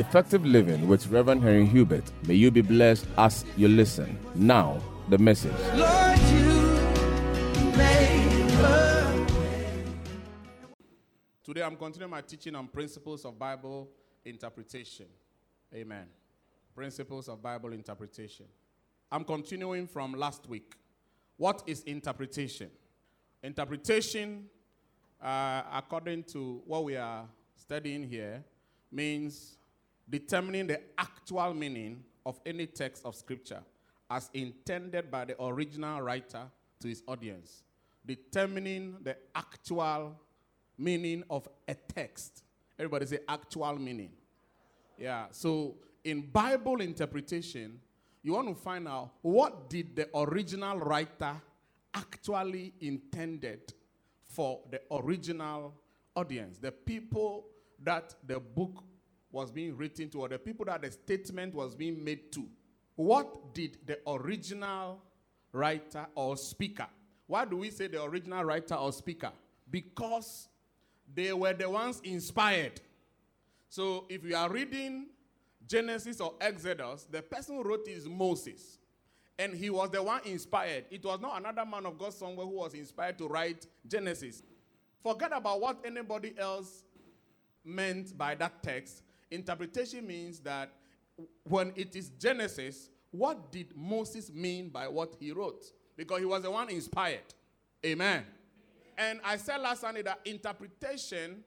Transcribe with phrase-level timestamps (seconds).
[0.00, 2.10] Effective Living with Reverend Henry Hubert.
[2.26, 4.18] May you be blessed as you listen.
[4.34, 4.80] Now,
[5.10, 5.52] the message.
[5.74, 6.50] Lord, you
[11.44, 13.90] Today I'm continuing my teaching on principles of Bible
[14.24, 15.04] interpretation.
[15.74, 16.06] Amen.
[16.74, 18.46] Principles of Bible interpretation.
[19.12, 20.76] I'm continuing from last week.
[21.36, 22.70] What is interpretation?
[23.42, 24.46] Interpretation,
[25.22, 28.42] uh, according to what we are studying here,
[28.90, 29.58] means
[30.10, 33.62] determining the actual meaning of any text of Scripture
[34.10, 36.42] as intended by the original writer
[36.80, 37.62] to his audience.
[38.04, 40.18] Determining the actual
[40.76, 42.42] meaning of a text.
[42.78, 44.10] Everybody say actual meaning.
[44.98, 45.26] Yeah.
[45.30, 47.78] So in Bible interpretation,
[48.22, 51.36] you want to find out what did the original writer
[51.94, 53.72] actually intended
[54.24, 55.74] for the original
[56.14, 57.46] audience, the people
[57.82, 58.84] that the book
[59.32, 62.46] was being written to, or the people that the statement was being made to.
[62.96, 65.02] What did the original
[65.52, 66.86] writer or speaker?
[67.26, 69.32] Why do we say the original writer or speaker?
[69.70, 70.48] Because
[71.14, 72.80] they were the ones inspired.
[73.68, 75.06] So if you are reading
[75.66, 78.78] Genesis or Exodus, the person who wrote is Moses.
[79.38, 80.84] And he was the one inspired.
[80.90, 84.42] It was not another man of God somewhere who was inspired to write Genesis.
[85.02, 86.82] Forget about what anybody else
[87.64, 89.02] meant by that text.
[89.30, 90.72] Interpretation means that
[91.44, 95.64] when it is Genesis, what did Moses mean by what he wrote?
[95.96, 97.34] Because he was the one inspired.
[97.84, 98.24] Amen.
[98.96, 101.42] And I said last Sunday that interpretation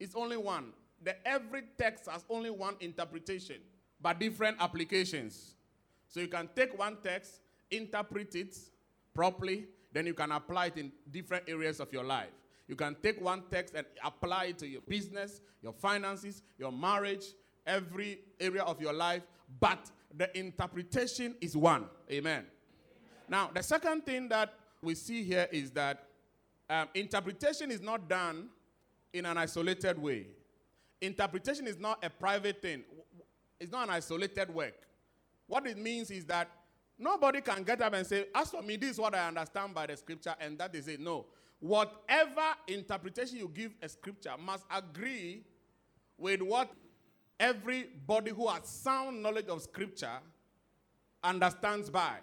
[0.00, 0.72] is only one.
[1.02, 3.56] The every text has only one interpretation,
[4.00, 5.54] but different applications.
[6.08, 7.40] So you can take one text,
[7.70, 8.56] interpret it
[9.12, 12.32] properly, then you can apply it in different areas of your life.
[12.66, 17.24] You can take one text and apply it to your business, your finances, your marriage,
[17.66, 19.22] every area of your life,
[19.60, 21.86] but the interpretation is one.
[22.10, 22.46] Amen.
[23.28, 26.06] Now, the second thing that we see here is that
[26.70, 28.48] um, interpretation is not done
[29.12, 30.26] in an isolated way.
[31.00, 32.82] Interpretation is not a private thing,
[33.60, 34.74] it's not an isolated work.
[35.46, 36.50] What it means is that
[36.98, 39.86] nobody can get up and say, As for me, this is what I understand by
[39.86, 41.00] the scripture, and that is it.
[41.00, 41.26] No.
[41.64, 45.44] Whatever interpretation you give a scripture must agree
[46.18, 46.70] with what
[47.40, 50.18] everybody who has sound knowledge of scripture
[51.22, 52.16] understands by.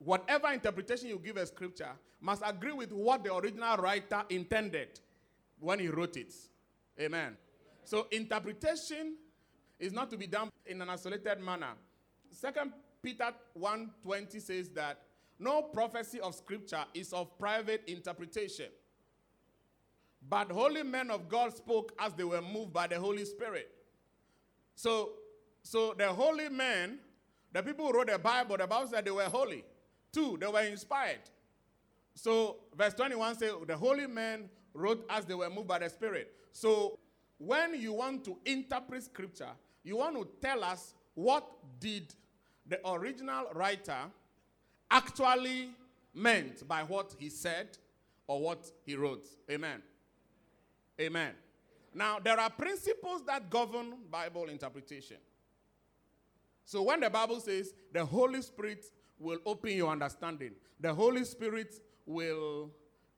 [0.00, 4.98] Whatever interpretation you give a scripture must agree with what the original writer intended
[5.60, 6.34] when he wrote it.
[7.00, 7.36] Amen.
[7.84, 9.14] So interpretation
[9.78, 11.74] is not to be done in an isolated manner.
[12.32, 14.98] Second Peter 1:20 says that
[15.38, 18.66] no prophecy of scripture is of private interpretation.
[20.28, 23.70] But holy men of God spoke as they were moved by the Holy Spirit.
[24.74, 25.10] So,
[25.62, 26.98] so the holy men,
[27.52, 29.64] the people who wrote the Bible, the Bible said they were holy.
[30.12, 31.20] Two, they were inspired.
[32.14, 36.32] So, verse 21 says, the holy men wrote as they were moved by the Spirit.
[36.52, 36.98] So,
[37.38, 39.50] when you want to interpret scripture,
[39.84, 41.46] you want to tell us what
[41.78, 42.14] did
[42.66, 43.98] the original writer
[44.90, 45.70] actually
[46.14, 47.76] meant by what he said
[48.26, 49.26] or what he wrote.
[49.50, 49.82] Amen.
[51.00, 51.32] Amen.
[51.94, 55.16] Now, there are principles that govern Bible interpretation.
[56.64, 58.84] So, when the Bible says the Holy Spirit
[59.18, 62.70] will open your understanding, the Holy Spirit will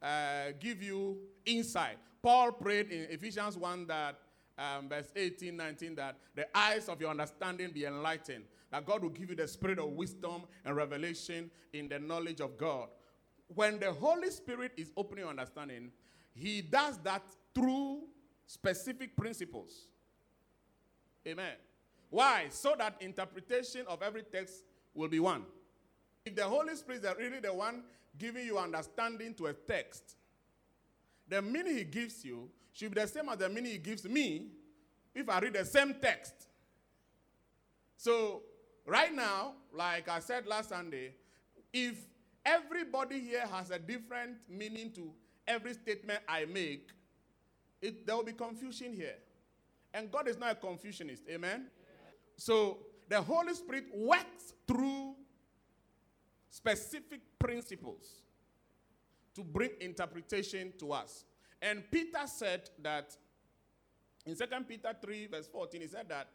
[0.02, 1.98] uh, give you insight.
[2.22, 4.16] Paul prayed in Ephesians 1 that,
[4.58, 9.10] um, verse 18, 19, that the eyes of your understanding be enlightened, that God will
[9.10, 12.88] give you the spirit of wisdom and revelation in the knowledge of God.
[13.54, 15.90] When the Holy Spirit is opening your understanding,
[16.34, 17.22] He does that
[17.54, 18.02] through
[18.46, 19.86] specific principles.
[21.26, 21.54] Amen.
[22.10, 22.46] Why?
[22.50, 24.64] So that interpretation of every text
[24.94, 25.44] will be one.
[26.24, 27.82] If the Holy Spirit is really the one
[28.18, 30.16] giving you understanding to a text,
[31.28, 34.48] the meaning he gives you should be the same as the meaning he gives me
[35.14, 36.34] if I read the same text.
[37.96, 38.42] So,
[38.88, 41.14] right now, like I said last Sunday,
[41.72, 41.98] if
[42.44, 45.10] everybody here has a different meaning to
[45.46, 46.88] every statement I make,
[47.80, 49.16] it, there will be confusion here.
[49.94, 51.28] And God is not a confusionist.
[51.30, 51.66] Amen?
[52.36, 55.14] So the Holy Spirit works through
[56.50, 58.22] specific principles
[59.34, 61.24] to bring interpretation to us.
[61.60, 63.16] And Peter said that
[64.26, 66.28] in 2 Peter 3, verse 14, he said that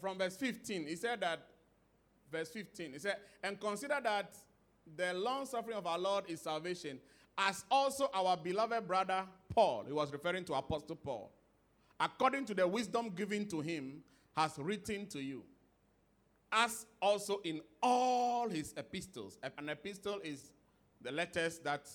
[0.00, 1.46] from verse 15, he said that,
[2.32, 4.34] verse 15, he said, and consider that
[4.96, 6.98] the long suffering of our Lord is salvation,
[7.38, 9.24] as also our beloved brother
[9.54, 11.30] Paul, he was referring to Apostle Paul,
[12.00, 14.02] according to the wisdom given to him,
[14.36, 15.44] has written to you,
[16.50, 19.38] as also in all his epistles.
[19.58, 20.50] An epistle is
[21.00, 21.88] the letters that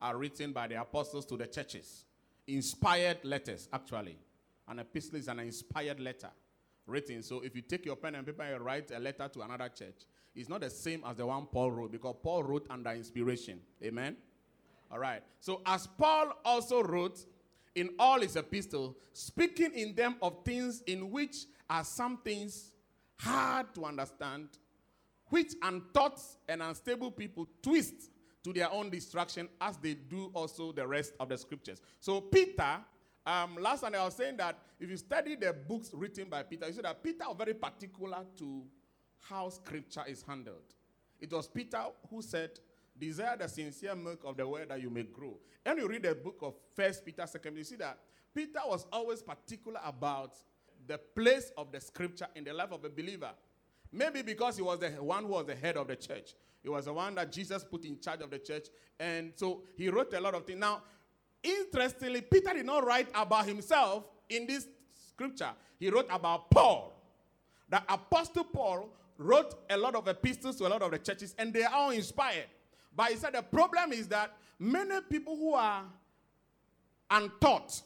[0.00, 2.04] are written by the apostles to the churches.
[2.46, 4.18] Inspired letters, actually.
[4.68, 6.30] An epistle is an inspired letter
[6.86, 7.22] written.
[7.22, 10.06] So if you take your pen and paper and write a letter to another church,
[10.34, 13.60] it's not the same as the one Paul wrote because Paul wrote under inspiration.
[13.82, 14.16] Amen?
[14.90, 15.22] All right.
[15.40, 17.18] So as Paul also wrote
[17.74, 21.36] in all his epistles, speaking in them of things in which
[21.68, 22.72] are some things
[23.18, 24.48] hard to understand,
[25.28, 28.10] which untaught and unstable people twist
[28.44, 31.80] to their own destruction as they do also the rest of the scriptures.
[32.00, 32.78] So Peter,
[33.24, 36.66] um, last time I was saying that if you study the books written by Peter,
[36.66, 38.62] you see that Peter was very particular to
[39.28, 40.74] how scripture is handled.
[41.20, 42.50] It was Peter who said,
[42.98, 45.38] Desire the sincere milk of the word that you may grow.
[45.64, 47.98] And you read the book of First Peter, Second, you see that
[48.34, 50.34] Peter was always particular about
[50.86, 53.30] the place of the scripture in the life of a believer.
[53.92, 56.34] Maybe because he was the one who was the head of the church.
[56.62, 58.68] He was the one that Jesus put in charge of the church.
[58.98, 60.60] And so he wrote a lot of things.
[60.60, 60.82] Now,
[61.42, 64.66] interestingly, Peter did not write about himself in this
[65.08, 65.50] scripture.
[65.78, 66.92] He wrote about Paul.
[67.68, 71.52] The Apostle Paul wrote a lot of epistles to a lot of the churches, and
[71.52, 72.46] they are all inspired.
[72.94, 75.84] But he said the problem is that many people who are
[77.10, 77.80] untaught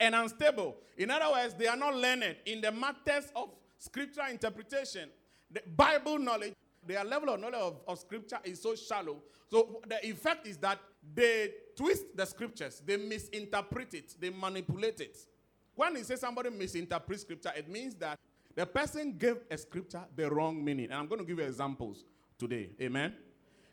[0.00, 5.08] and unstable, in other words, they are not learned in the matters of scripture interpretation,
[5.50, 6.54] the Bible knowledge,
[6.86, 9.22] their level of knowledge of, of scripture is so shallow.
[9.50, 10.78] So the effect is that
[11.14, 15.16] they twist the scriptures, they misinterpret it, they manipulate it.
[15.74, 18.18] When you say somebody misinterprets scripture, it means that
[18.54, 20.86] the person gave a scripture the wrong meaning.
[20.86, 22.04] And I'm going to give you examples
[22.38, 22.70] today.
[22.80, 23.14] Amen.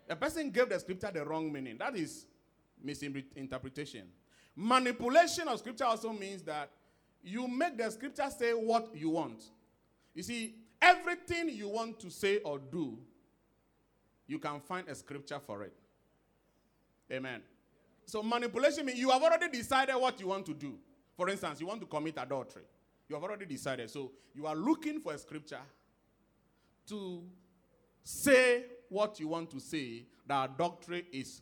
[0.07, 1.77] The person gave the scripture the wrong meaning.
[1.77, 2.25] That is
[2.81, 4.07] misinterpretation.
[4.55, 6.71] Manipulation of scripture also means that
[7.21, 9.43] you make the scripture say what you want.
[10.13, 12.97] You see, everything you want to say or do,
[14.27, 15.73] you can find a scripture for it.
[17.11, 17.41] Amen.
[18.05, 20.75] So manipulation means you have already decided what you want to do.
[21.15, 22.63] For instance, you want to commit adultery.
[23.07, 23.89] You have already decided.
[23.89, 25.61] So you are looking for a scripture
[26.87, 27.23] to
[28.03, 31.41] say what you want to say that adultery is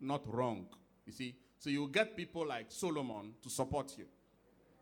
[0.00, 0.66] not wrong.
[1.04, 1.36] You see?
[1.58, 4.06] So you get people like Solomon to support you.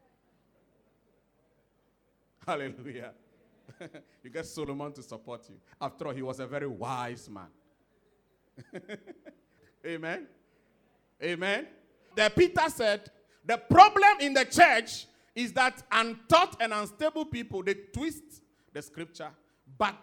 [2.47, 3.13] Hallelujah.
[4.23, 5.57] you get Solomon to support you.
[5.81, 7.49] After all, he was a very wise man.
[9.87, 10.27] Amen.
[11.23, 11.67] Amen.
[12.15, 13.11] The Peter said,
[13.45, 18.23] the problem in the church is that untaught and unstable people they twist
[18.73, 19.31] the scripture.
[19.77, 19.99] But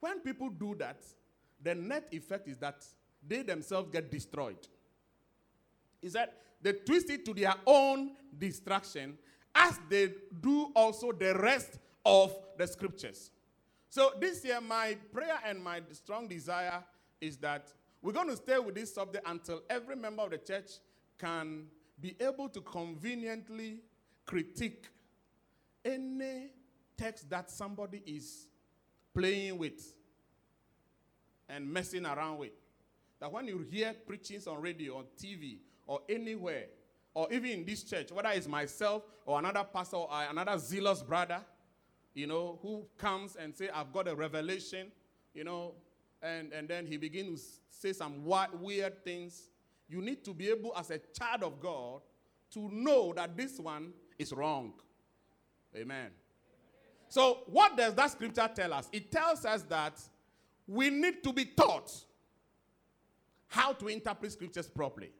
[0.00, 1.02] when people do that,
[1.62, 2.84] the net effect is that
[3.26, 4.66] they themselves get destroyed.
[6.02, 9.16] Is that they twist it to their own destruction
[9.54, 13.30] as they do also the rest of the scriptures.
[13.88, 16.82] So this year, my prayer and my strong desire
[17.20, 20.70] is that we're going to stay with this subject until every member of the church
[21.18, 21.66] can
[22.00, 23.80] be able to conveniently
[24.26, 24.88] critique
[25.84, 26.48] any
[26.96, 28.46] text that somebody is
[29.14, 29.94] playing with
[31.48, 32.52] and messing around with.
[33.20, 36.64] That when you hear preachings on radio, on TV, or anywhere,
[37.14, 41.40] or even in this church, whether it's myself or another pastor or another zealous brother,
[42.14, 44.92] you know, who comes and say, I've got a revelation,
[45.34, 45.74] you know,
[46.22, 49.48] and, and then he begins to say some weird things.
[49.88, 52.02] You need to be able, as a child of God,
[52.52, 54.74] to know that this one is wrong.
[55.74, 56.10] Amen.
[57.08, 58.88] So, what does that scripture tell us?
[58.92, 60.00] It tells us that
[60.66, 61.92] we need to be taught
[63.48, 65.10] how to interpret scriptures properly.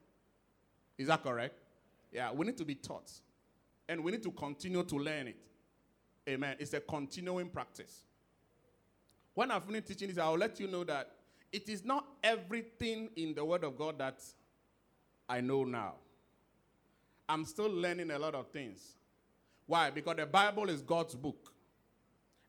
[0.97, 1.55] Is that correct?
[2.11, 3.11] Yeah, we need to be taught.
[3.87, 5.37] And we need to continue to learn it.
[6.27, 6.55] Amen.
[6.59, 8.03] It's a continuing practice.
[9.33, 11.11] When I finish teaching this, I'll let you know that
[11.51, 14.21] it is not everything in the Word of God that
[15.27, 15.95] I know now.
[17.27, 18.95] I'm still learning a lot of things.
[19.65, 19.89] Why?
[19.89, 21.51] Because the Bible is God's book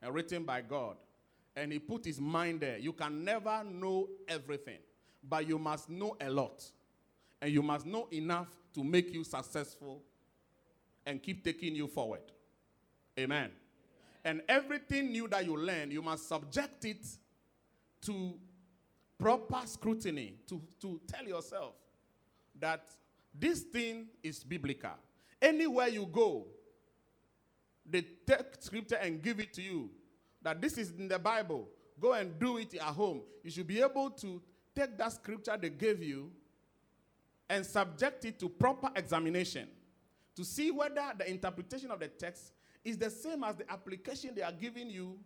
[0.02, 0.96] and written by God.
[1.56, 2.78] And He put His mind there.
[2.78, 4.78] You can never know everything,
[5.28, 6.64] but you must know a lot.
[7.40, 10.02] And you must know enough to make you successful
[11.06, 12.22] and keep taking you forward.
[13.18, 13.50] Amen.
[14.24, 17.06] And everything new that you learn, you must subject it
[18.02, 18.34] to
[19.18, 21.74] proper scrutiny to, to tell yourself
[22.58, 22.84] that
[23.38, 24.90] this thing is biblical.
[25.42, 26.46] Anywhere you go,
[27.88, 29.90] they take scripture and give it to you.
[30.42, 31.68] That this is in the Bible.
[32.00, 33.22] Go and do it at home.
[33.42, 34.40] You should be able to
[34.74, 36.30] take that scripture they gave you
[37.48, 39.68] and subject it to proper examination
[40.34, 42.52] to see whether the interpretation of the text
[42.84, 45.18] is the same as the application they are giving you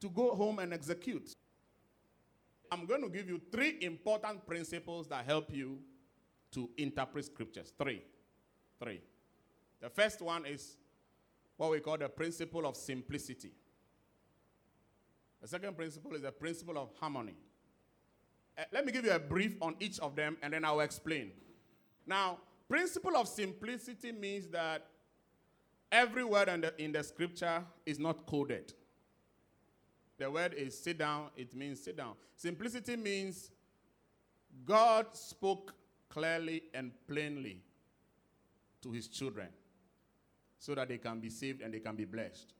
[0.00, 1.32] to go home and execute.
[2.70, 5.78] I'm going to give you three important principles that help you
[6.52, 7.72] to interpret scriptures.
[7.78, 8.02] Three.
[8.82, 9.00] Three.
[9.80, 10.76] The first one is
[11.56, 13.52] what we call the principle of simplicity.
[15.40, 17.36] The second principle is the principle of harmony.
[18.58, 21.30] Uh, let me give you a brief on each of them and then I'll explain.
[22.06, 24.86] Now, principle of simplicity means that
[25.90, 28.72] every word in the, in the scripture is not coded.
[30.18, 32.14] The word is sit down, it means sit down.
[32.34, 33.50] Simplicity means
[34.64, 35.74] God spoke
[36.08, 37.60] clearly and plainly
[38.82, 39.48] to his children
[40.58, 42.54] so that they can be saved and they can be blessed.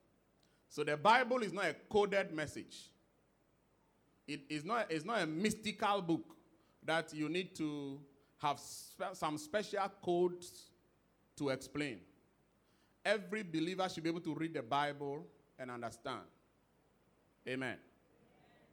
[0.69, 2.91] So the Bible is not a coded message.
[4.27, 6.37] It is not, it's not a mystical book
[6.85, 8.01] that you need to
[8.39, 10.71] have spe- some special codes
[11.37, 12.01] to explain.
[13.07, 15.25] Every believer should be able to read the Bible
[15.61, 16.23] and understand.
[17.49, 17.77] Amen.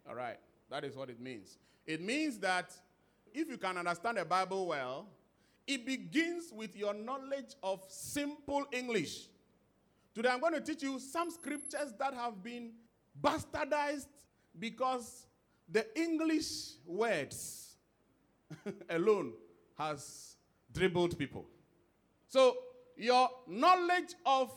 [0.09, 0.39] All right.
[0.71, 1.59] That is what it means.
[1.85, 2.71] It means that
[3.31, 5.05] if you can understand the Bible well,
[5.67, 9.27] it begins with your knowledge of simple English.
[10.15, 12.71] Today I'm going to teach you some scriptures that have been
[13.21, 14.07] bastardized
[14.57, 15.27] because
[15.69, 17.75] the English words
[18.89, 19.33] alone
[19.77, 20.37] has
[20.73, 21.45] dribbled people.
[22.27, 22.57] So
[22.97, 24.51] your knowledge of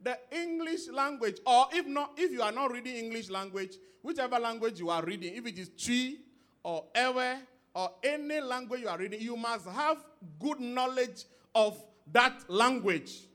[0.00, 4.78] the English language, or if not, if you are not reading English language, whichever language
[4.78, 6.16] you are reading, if it is Twi
[6.62, 7.36] or Ewe
[7.74, 9.98] or any language you are reading, you must have
[10.38, 11.82] good knowledge of
[12.12, 13.26] that language.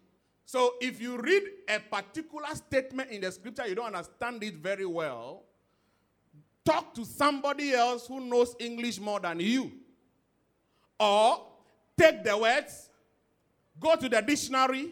[0.46, 4.86] So if you read a particular statement in the scripture, you don't understand it very
[4.86, 5.44] well,
[6.64, 9.72] talk to somebody else who knows English more than you.
[11.00, 11.46] Or
[11.98, 12.90] take the words,
[13.80, 14.92] go to the dictionary,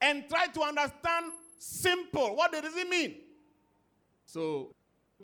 [0.00, 2.36] and try to understand simple.
[2.36, 3.16] What does it mean?
[4.26, 4.74] So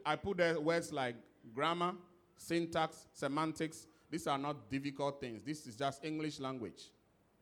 [0.05, 1.17] I put the words like
[1.55, 1.93] grammar,
[2.37, 3.87] syntax, semantics.
[4.11, 5.43] These are not difficult things.
[5.45, 6.91] This is just English language.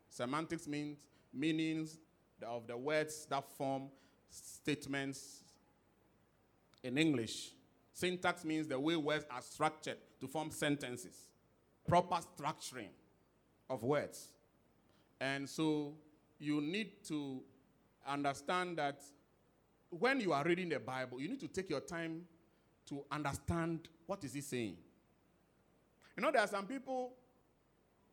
[0.09, 0.99] Semantics means
[1.33, 1.99] meanings
[2.47, 3.89] of the words that form
[4.31, 5.43] statements
[6.83, 7.53] in English.
[7.93, 11.29] Syntax means the way words are structured to form sentences,
[11.87, 12.91] proper structuring
[13.69, 14.29] of words.
[15.21, 15.95] And so
[16.39, 17.41] you need to
[18.07, 19.03] understand that
[19.91, 22.23] when you are reading the Bible, you need to take your time
[22.87, 24.77] to understand what is he saying.
[26.17, 27.13] You know, there are some people,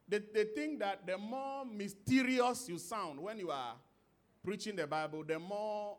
[0.07, 3.73] they, they think that the more mysterious you sound when you are
[4.43, 5.97] preaching the Bible, the more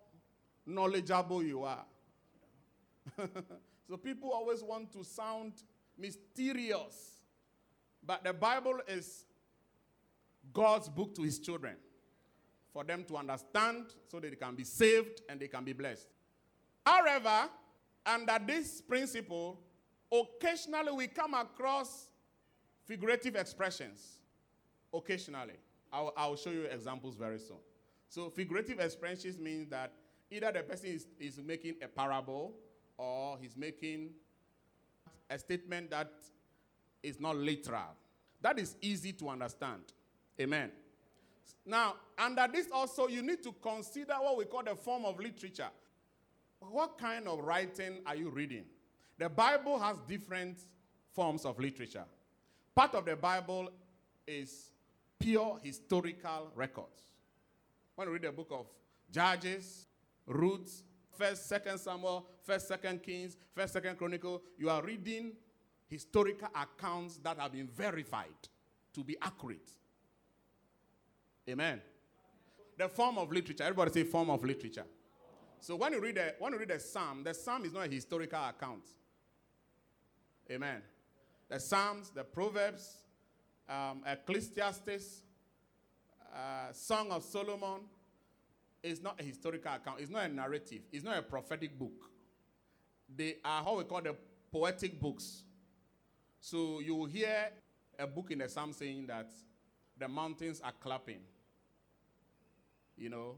[0.65, 1.85] knowledgeable you are.
[3.89, 5.53] so people always want to sound
[5.99, 7.21] mysterious.
[8.05, 9.25] But the Bible is
[10.53, 11.77] God's book to his children
[12.73, 16.09] for them to understand so that they can be saved and they can be blessed.
[16.85, 17.49] However,
[18.05, 19.61] under this principle,
[20.13, 22.09] occasionally we come across
[22.85, 24.19] figurative expressions.
[24.93, 25.55] Occasionally.
[25.93, 27.59] I'll, I'll show you examples very soon.
[28.09, 29.93] So, figurative expressions means that
[30.31, 32.55] either the person is, is making a parable
[32.97, 34.11] or he's making
[35.29, 36.13] a statement that
[37.03, 37.97] is not literal.
[38.43, 39.83] That is easy to understand.
[40.41, 40.71] Amen.
[41.65, 45.69] Now, under this also, you need to consider what we call the form of literature.
[46.61, 48.65] What kind of writing are you reading?
[49.19, 50.59] The Bible has different
[51.13, 52.05] forms of literature.
[52.75, 53.71] Part of the Bible
[54.27, 54.71] is
[55.19, 57.03] pure historical records.
[57.95, 58.67] When you read the book of
[59.11, 59.87] Judges,
[60.27, 60.83] Ruth,
[61.17, 65.33] First, Second Samuel, First, Second Kings, First, Second Chronicle, you are reading
[65.89, 68.27] historical accounts that have been verified
[68.93, 69.71] to be accurate.
[71.49, 71.81] Amen.
[72.77, 73.63] The form of literature.
[73.63, 74.85] Everybody say form of literature.
[75.61, 77.91] So when you read a when you read a psalm, the psalm is not a
[77.91, 78.85] historical account.
[80.51, 80.83] Amen.
[81.49, 82.97] The psalms, the proverbs,
[83.69, 85.23] um, Ecclesiastes,
[86.35, 87.81] uh, Song of Solomon,
[88.83, 90.01] is not a historical account.
[90.01, 90.83] It's not a narrative.
[90.93, 92.11] It's not a prophetic book.
[93.15, 94.17] They are how we call the
[94.53, 95.43] poetic books.
[96.41, 97.51] So you hear
[97.99, 99.31] a book in the psalm saying that
[99.99, 101.21] the mountains are clapping.
[102.97, 103.35] You know,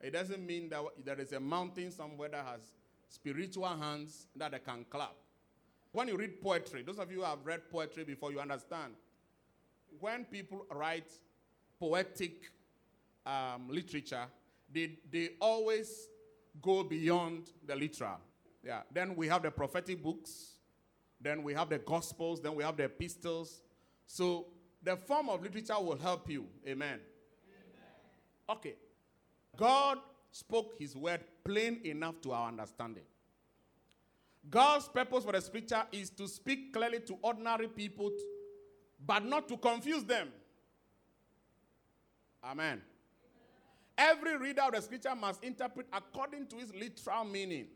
[0.00, 2.60] it doesn't mean that there is a mountain somewhere that has
[3.08, 5.14] spiritual hands that they can clap.
[5.92, 8.94] When you read poetry, those of you who have read poetry before, you understand.
[10.00, 11.10] When people write
[11.78, 12.50] poetic
[13.24, 14.26] um, literature,
[14.72, 16.08] they, they always
[16.60, 18.18] go beyond the literal.
[18.64, 18.80] Yeah.
[18.92, 20.54] Then we have the prophetic books,
[21.20, 23.62] then we have the gospels, then we have the epistles.
[24.06, 24.46] So
[24.82, 26.46] the form of literature will help you.
[26.66, 26.98] Amen.
[26.98, 27.00] Amen.
[28.50, 28.74] Okay.
[29.56, 29.98] God
[30.30, 33.04] spoke his word plain enough to our understanding.
[34.50, 38.10] God's purpose for the scripture is to speak clearly to ordinary people,
[39.04, 40.28] but not to confuse them.
[42.44, 42.82] Amen.
[43.96, 47.66] Every reader of the scripture must interpret according to its literal meaning.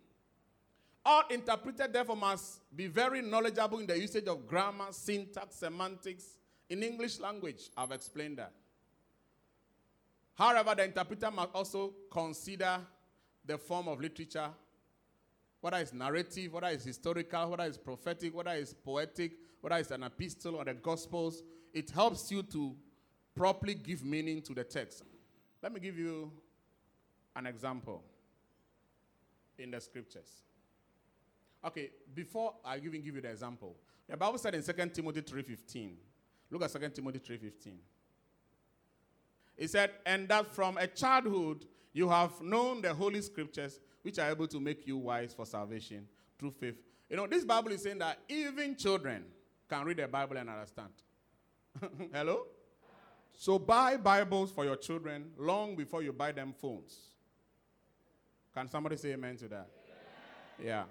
[1.05, 6.25] All interpreted, therefore, must be very knowledgeable in the usage of grammar, syntax, semantics
[6.69, 7.71] in English language.
[7.77, 8.53] I've explained that.
[10.39, 12.79] However, the interpreter must also consider
[13.45, 14.49] the form of literature,
[15.61, 20.05] whether it's narrative, whether it's historical, whether it's prophetic, whether it's poetic, whether it's an
[20.05, 21.43] epistle or the gospels.
[21.75, 22.77] It helps you to
[23.35, 25.03] properly give meaning to the text.
[25.61, 26.31] Let me give you
[27.35, 28.05] an example
[29.59, 30.43] in the scriptures.
[31.65, 33.77] Okay, before I even give you the example,
[34.09, 35.97] the Bible said in 2 Timothy 3:15.
[36.49, 37.81] Look at 2 Timothy 3:15.
[39.59, 44.31] It said, "And that from a childhood you have known the holy scriptures, which are
[44.31, 47.99] able to make you wise for salvation through faith." You know, this Bible is saying
[47.99, 49.25] that even children
[49.69, 50.93] can read the Bible and understand.
[52.13, 52.47] Hello?
[53.33, 56.99] So buy Bibles for your children long before you buy them phones.
[58.55, 59.69] Can somebody say amen to that?
[59.85, 60.67] Amen.
[60.67, 60.85] Yeah.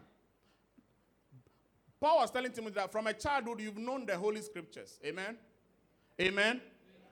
[1.99, 4.99] Paul was telling Timothy that from a childhood you've known the Holy Scriptures.
[5.03, 5.35] Amen?
[6.21, 6.61] Amen?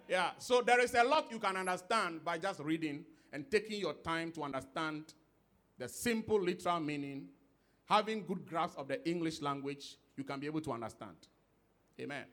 [0.07, 0.31] Yeah.
[0.38, 4.31] So there is a lot you can understand by just reading and taking your time
[4.33, 5.13] to understand
[5.77, 7.27] the simple literal meaning,
[7.85, 11.17] having good grasp of the English language, you can be able to understand.
[12.00, 12.25] Amen.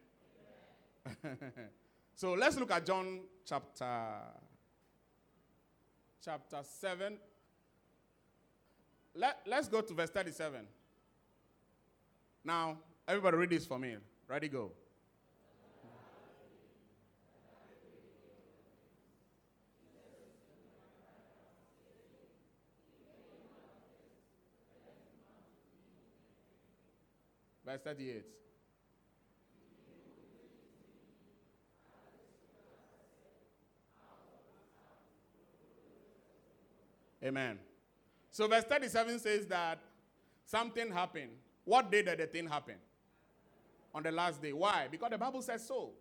[1.24, 1.52] Amen.
[2.14, 3.86] So let's look at John chapter
[6.24, 7.18] chapter 7.
[9.14, 10.60] Let, let's go to verse 37.
[12.44, 13.96] Now, everybody read this for me.
[14.28, 14.72] Ready, go.
[27.72, 28.24] Verse 38.
[37.24, 37.58] Amen.
[38.30, 39.78] So verse 37 says that
[40.44, 41.30] something happened.
[41.64, 42.74] What day did the thing happen?
[43.94, 44.52] On the last day.
[44.52, 44.88] Why?
[44.90, 45.92] Because the Bible says so.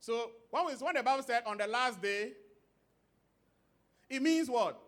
[0.00, 2.32] So when, when the Bible said on the last day,
[4.10, 4.80] it means what?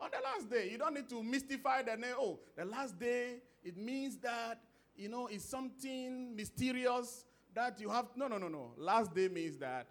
[0.00, 0.68] On the last day.
[0.70, 2.14] You don't need to mystify the name.
[2.16, 4.60] Oh, the last day, it means that,
[4.96, 8.06] you know, it's something mysterious that you have.
[8.16, 8.72] No, no, no, no.
[8.76, 9.86] Last day means that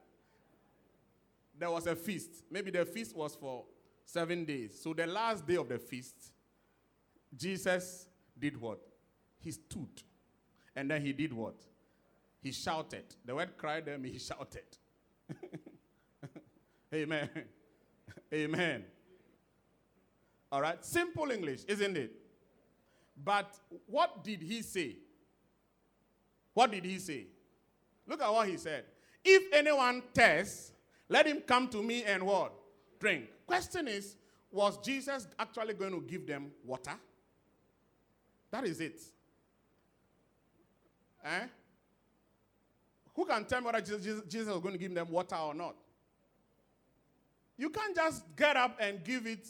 [1.57, 2.43] there was a feast.
[2.49, 3.65] Maybe the feast was for
[4.03, 4.79] seven days.
[4.81, 6.15] So the last day of the feast,
[7.35, 8.79] Jesus did what?
[9.39, 10.01] He stood.
[10.75, 11.55] And then he did what?
[12.41, 13.05] He shouted.
[13.23, 14.65] The word cried them, he shouted.
[16.93, 17.29] Amen.
[18.33, 18.85] Amen.
[20.51, 20.83] All right.
[20.83, 22.11] Simple English, isn't it?
[23.23, 23.55] But
[23.87, 24.97] what did he say?
[26.53, 27.27] What did he say?
[28.07, 28.85] Look at what he said.
[29.23, 30.71] If anyone tests,
[31.09, 32.53] let him come to me and what?
[32.99, 33.25] Drink.
[33.47, 34.15] Question is,
[34.51, 36.93] was Jesus actually going to give them water?
[38.51, 39.01] That is it.
[41.23, 41.45] Eh?
[43.15, 45.75] Who can tell me whether Jesus, Jesus was going to give them water or not?
[47.57, 49.47] You can't just get up and give it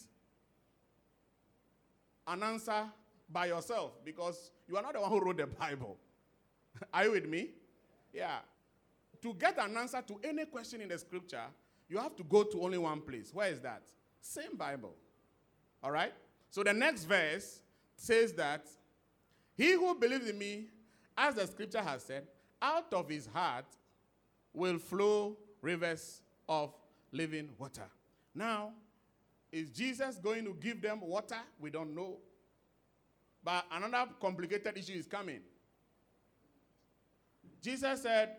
[2.27, 2.85] an answer
[3.29, 5.97] by yourself because you are not the one who wrote the Bible.
[6.93, 7.49] are you with me?
[8.13, 8.39] Yeah.
[9.21, 11.45] To get an answer to any question in the scripture,
[11.89, 13.31] you have to go to only one place.
[13.33, 13.81] Where is that?
[14.21, 14.93] Same Bible.
[15.83, 16.13] All right?
[16.49, 17.61] So the next verse
[17.95, 18.67] says that
[19.55, 20.67] he who believes in me,
[21.17, 22.27] as the scripture has said,
[22.61, 23.65] out of his heart
[24.53, 26.73] will flow rivers of
[27.11, 27.87] living water.
[28.33, 28.71] Now,
[29.51, 31.39] is Jesus going to give them water?
[31.59, 32.17] We don't know.
[33.45, 35.41] But another complicated issue is coming.
[37.61, 38.31] Jesus said,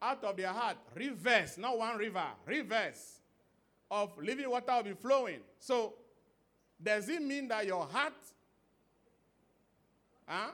[0.00, 3.20] out of their heart, rivers, not one river, rivers
[3.90, 5.40] of living water will be flowing.
[5.58, 5.94] So,
[6.82, 8.14] does it mean that your heart,
[10.26, 10.50] huh?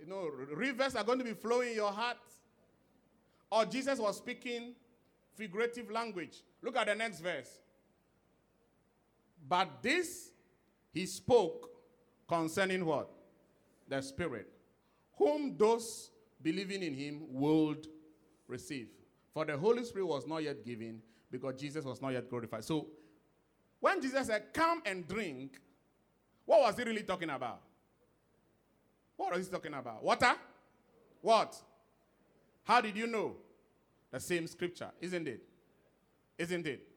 [0.00, 2.16] You know, rivers are going to be flowing in your heart?
[3.50, 4.74] Or Jesus was speaking
[5.34, 6.42] figurative language.
[6.60, 7.50] Look at the next verse.
[9.48, 10.30] But this
[10.92, 11.77] he spoke
[12.28, 13.10] concerning what?
[13.88, 14.48] The Spirit,
[15.16, 16.10] whom those
[16.42, 17.86] believing in him would
[18.46, 18.88] receive.
[19.32, 22.64] For the Holy Spirit was not yet given because Jesus was not yet glorified.
[22.64, 22.86] So
[23.80, 25.58] when Jesus said, Come and drink,
[26.44, 27.60] what was he really talking about?
[29.16, 30.02] What was he talking about?
[30.02, 30.34] Water?
[31.20, 31.56] What?
[32.64, 33.36] How did you know?
[34.10, 35.42] The same scripture, isn't it?
[36.38, 36.88] Isn't it?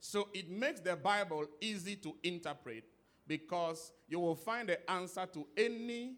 [0.00, 2.84] So it makes the Bible easy to interpret
[3.28, 6.14] because you will find the answer to any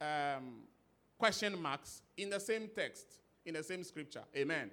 [0.00, 0.62] um,
[1.18, 4.22] question marks in the same text, in the same scripture.
[4.36, 4.70] Amen.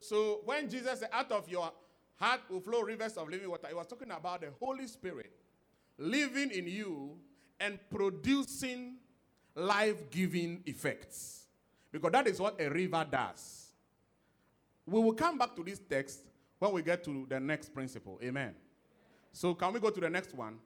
[0.00, 1.72] So when Jesus said, out of your
[2.16, 5.32] heart will flow rivers of living water, he was talking about the Holy Spirit
[5.96, 7.16] living in you
[7.60, 8.96] and producing
[9.54, 11.44] life giving effects.
[11.92, 13.72] Because that is what a river does.
[14.86, 16.20] We will come back to this text
[16.58, 18.18] when we get to the next principle.
[18.22, 18.54] Amen.
[19.32, 20.58] So, can we go to the next one?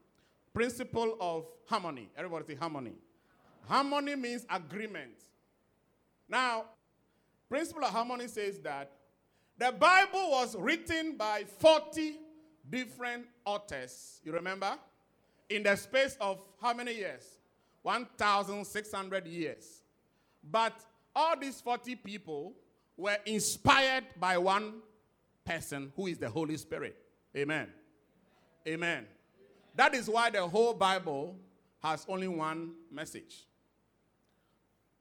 [0.53, 2.09] Principle of harmony.
[2.17, 2.93] Everybody say harmony.
[3.69, 5.25] Harmony means agreement.
[6.29, 6.65] Now,
[7.49, 8.91] principle of harmony says that
[9.59, 12.17] the Bible was written by 40
[12.69, 14.21] different authors.
[14.25, 14.77] You remember?
[15.49, 17.39] In the space of how many years?
[17.83, 19.83] 1,600 years.
[20.51, 20.73] But
[21.15, 22.55] all these 40 people
[22.97, 24.75] were inspired by one
[25.45, 26.97] person who is the Holy Spirit.
[27.37, 27.69] Amen.
[28.67, 29.07] Amen.
[29.75, 31.37] That is why the whole Bible
[31.83, 33.47] has only one message.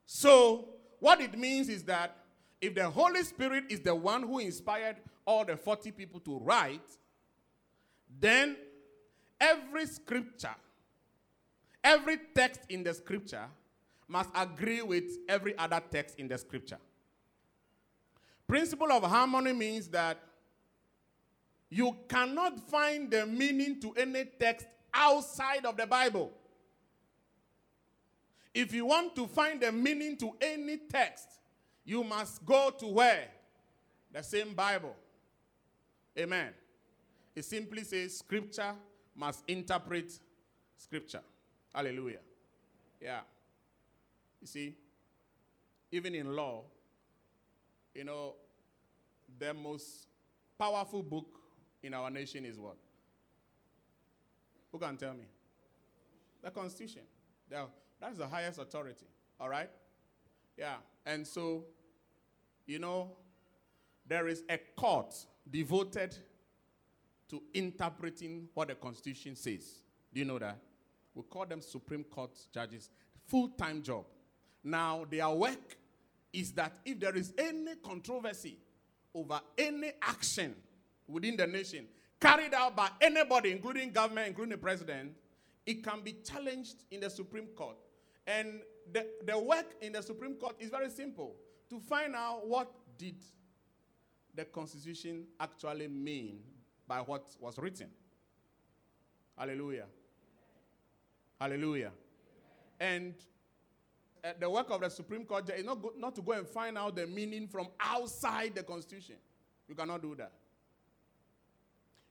[0.06, 2.18] So, what it means is that
[2.62, 6.82] if the Holy Spirit is the one who inspired all the 40 people to write,
[8.20, 8.58] then
[9.40, 10.56] every scripture,
[11.84, 13.46] every text in the scripture
[14.08, 16.78] must agree with every other text in the scripture.
[18.48, 20.18] Principle of harmony means that
[21.74, 26.32] you cannot find the meaning to any text outside of the Bible.
[28.54, 31.28] If you want to find the meaning to any text,
[31.84, 33.28] you must go to where?
[34.12, 34.96] The same Bible.
[36.16, 36.50] Amen.
[37.36, 38.76] It simply says scripture
[39.16, 40.12] must interpret
[40.78, 41.22] scripture.
[41.74, 42.20] Hallelujah.
[43.02, 43.22] Yeah.
[44.40, 44.76] You see,
[45.92, 46.66] even in law,
[47.96, 48.36] you know,
[49.40, 50.06] the most
[50.60, 51.40] powerful book
[51.84, 52.78] in our nation is what?
[54.72, 55.26] Who can tell me?
[56.42, 57.04] The Constitution.
[57.50, 59.06] That's the highest authority.
[59.40, 59.70] All right?
[60.58, 60.76] Yeah.
[61.06, 61.66] And so,
[62.66, 63.12] you know,
[64.08, 65.14] there is a court
[65.50, 66.16] devoted
[67.30, 69.80] to interpreting what the Constitution says.
[70.14, 70.58] Do you know that?
[71.14, 72.90] We call them Supreme Court judges.
[73.28, 74.06] Full time job.
[74.64, 75.78] Now, their work
[76.32, 78.58] is that if there is any controversy
[79.14, 80.56] over any action
[81.08, 81.88] within the nation
[82.24, 85.12] carried out by anybody, including government, including the president,
[85.66, 87.76] it can be challenged in the Supreme Court.
[88.26, 88.62] And
[88.92, 91.36] the, the work in the Supreme Court is very simple
[91.70, 93.16] to find out what did
[94.36, 96.40] the Constitution actually mean
[96.88, 97.88] by what was written.
[99.38, 99.86] Hallelujah.
[101.40, 101.92] Hallelujah.
[102.80, 103.16] And
[104.24, 106.78] uh, the work of the Supreme Court is not, go, not to go and find
[106.78, 109.16] out the meaning from outside the Constitution.
[109.68, 110.32] You cannot do that.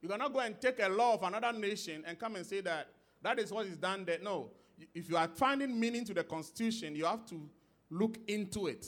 [0.02, 2.88] You cannot go and take a law of another nation and come and say that
[3.22, 4.18] that is what is done there.
[4.20, 4.50] No.
[4.94, 7.40] If you are finding meaning to the Constitution, you have to
[7.88, 8.84] look into it.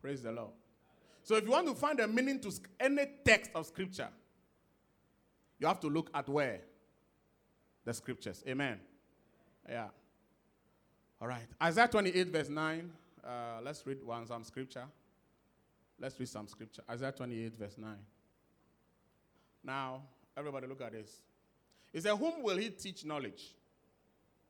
[0.00, 0.52] Praise the Lord.
[1.22, 4.08] So if you want to find a meaning to any text of Scripture,
[5.60, 6.60] you have to look at where?
[7.84, 8.42] The Scriptures.
[8.48, 8.80] Amen.
[9.68, 9.88] Yeah.
[11.20, 11.46] All right.
[11.62, 12.90] Isaiah 28, verse 9.
[13.22, 13.28] Uh,
[13.62, 14.84] let's read one some scripture.
[16.00, 16.82] Let's read some scripture.
[16.90, 17.94] Isaiah 28, verse 9.
[19.64, 20.02] Now,
[20.36, 21.20] everybody look at this.
[21.92, 23.54] He said, Whom will he teach knowledge?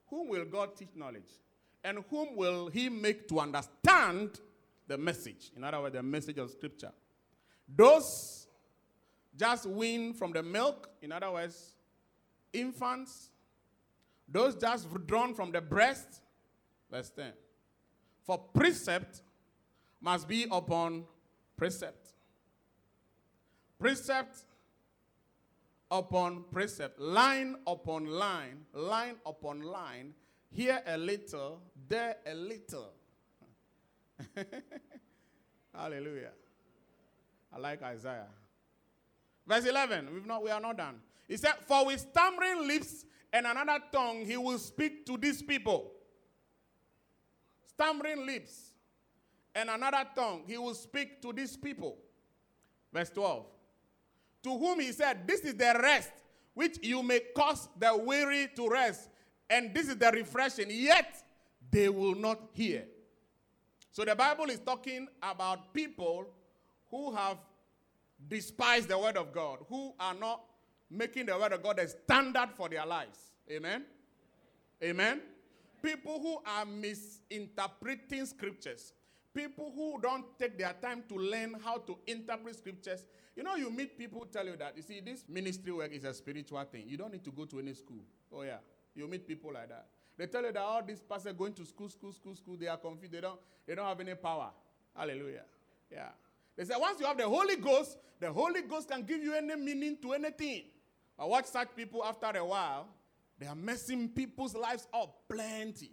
[0.09, 1.31] Whom will God teach knowledge?
[1.85, 4.41] And whom will he make to understand
[4.87, 5.51] the message?
[5.57, 6.93] In other words, the message of scripture.
[7.75, 8.47] Those
[9.37, 11.75] just weaned from the milk, in other words,
[12.53, 13.31] infants,
[14.29, 16.23] those just drawn from the breast,
[16.91, 17.33] verse 10.
[18.23, 19.23] For precept
[20.01, 21.05] must be upon
[21.57, 22.09] precept.
[23.79, 24.45] Precept
[25.93, 30.15] upon precept, line upon line, line upon line,
[30.51, 32.93] here a little, there a little.
[35.75, 36.33] Hallelujah.
[37.53, 38.27] I like Isaiah.
[39.47, 40.99] Verse 11, we've not, we are not done.
[41.29, 45.93] He said, For with stammering lips and another tongue he will speak to these people.
[47.67, 48.71] Stammering lips
[49.55, 51.99] and another tongue he will speak to these people.
[52.93, 53.45] Verse 12
[54.43, 56.11] to whom he said, This is the rest
[56.55, 59.09] which you may cause the weary to rest,
[59.49, 61.23] and this is the refreshing, yet
[61.71, 62.85] they will not hear.
[63.91, 66.27] So the Bible is talking about people
[66.91, 67.39] who have
[68.29, 70.43] despised the word of God, who are not
[70.91, 73.19] making the word of God a standard for their lives.
[73.51, 73.85] Amen?
[74.83, 75.21] Amen?
[75.83, 78.93] People who are misinterpreting scriptures,
[79.35, 83.07] People who don't take their time to learn how to interpret scriptures.
[83.35, 86.13] You know, you meet people tell you that, you see, this ministry work is a
[86.13, 86.85] spiritual thing.
[86.87, 88.03] You don't need to go to any school.
[88.31, 88.59] Oh, yeah.
[88.95, 89.87] You meet people like that.
[90.19, 92.77] They tell you that all these pastors going to school, school, school, school, they are
[92.77, 93.13] confused.
[93.13, 94.51] They don't, they don't have any power.
[94.95, 95.45] Hallelujah.
[95.91, 96.09] Yeah.
[96.57, 99.57] They say once you have the Holy Ghost, the Holy Ghost can give you any
[99.57, 100.65] meaning to anything.
[101.19, 102.89] I watch such people after a while,
[103.39, 105.91] they are messing people's lives up plenty.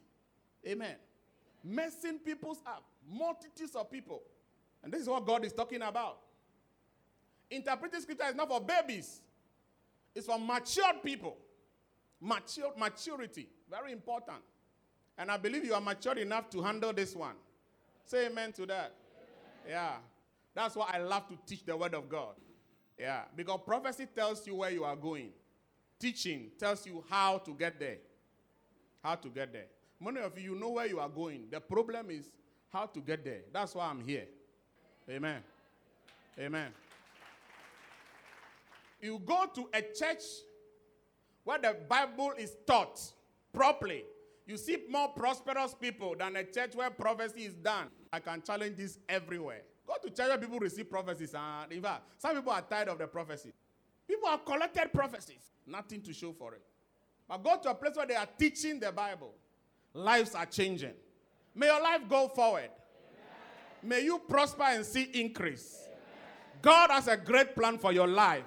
[0.67, 0.95] Amen.
[1.63, 2.83] Messing people's up.
[3.09, 4.21] Multitudes of people.
[4.83, 6.19] And this is what God is talking about.
[7.49, 9.21] Interpreting scripture is not for babies,
[10.13, 11.37] it's for matured people.
[12.21, 13.47] Mature, maturity.
[13.69, 14.39] Very important.
[15.17, 17.35] And I believe you are mature enough to handle this one.
[18.05, 18.93] Say amen to that.
[19.65, 19.69] Amen.
[19.69, 19.91] Yeah.
[20.53, 22.35] That's why I love to teach the word of God.
[22.97, 23.21] Yeah.
[23.35, 25.29] Because prophecy tells you where you are going,
[25.97, 27.97] teaching tells you how to get there.
[29.01, 29.67] How to get there.
[30.01, 31.45] Many of you, you know where you are going.
[31.51, 32.29] The problem is
[32.71, 33.41] how to get there.
[33.51, 34.27] That's why I'm here.
[35.09, 35.41] Amen.
[36.37, 36.71] Amen.
[39.01, 40.23] You go to a church
[41.43, 42.99] where the Bible is taught
[43.53, 44.03] properly.
[44.45, 47.87] You see more prosperous people than a church where prophecy is done.
[48.11, 49.61] I can challenge this everywhere.
[49.87, 51.33] Go to church where people receive prophecies.
[51.35, 53.53] And in fact, some people are tired of the prophecy.
[54.07, 56.63] People have collected prophecies, nothing to show for it.
[57.27, 59.33] But go to a place where they are teaching the Bible.
[59.93, 60.93] Lives are changing.
[61.59, 62.69] May your life go forward.
[63.83, 63.89] Amen.
[63.89, 65.87] May you prosper and see increase.
[65.87, 65.97] Amen.
[66.61, 68.45] God has a great plan for your life.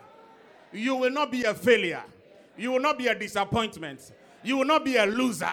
[0.72, 2.05] You will not be a failure.
[2.57, 4.12] You will not be a disappointment.
[4.42, 5.53] You will not be a loser.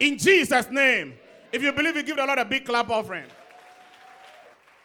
[0.00, 1.14] In Jesus' name.
[1.52, 3.26] If you believe, you give the Lord a big clap offering.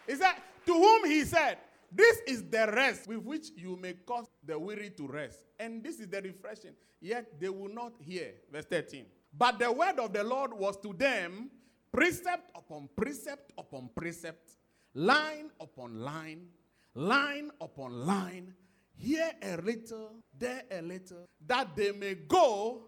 [0.06, 0.34] He said,
[0.68, 1.58] To whom he said,
[1.92, 5.40] This is the rest with which you may cause the weary to rest.
[5.60, 6.74] And this is the refreshing.
[7.02, 8.34] Yet they will not hear.
[8.52, 9.06] Verse 13.
[9.36, 11.50] But the word of the Lord was to them
[11.96, 14.52] precept upon precept upon precept,
[14.94, 16.46] line upon line,
[16.94, 18.54] line upon line,
[18.98, 22.82] here a little, there a little, that they may go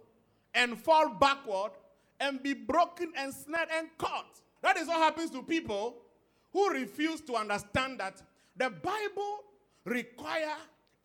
[0.53, 1.71] and fall backward
[2.19, 4.41] and be broken and snared and caught.
[4.61, 5.95] That is what happens to people
[6.51, 8.21] who refuse to understand that
[8.57, 9.43] the Bible
[9.85, 10.55] require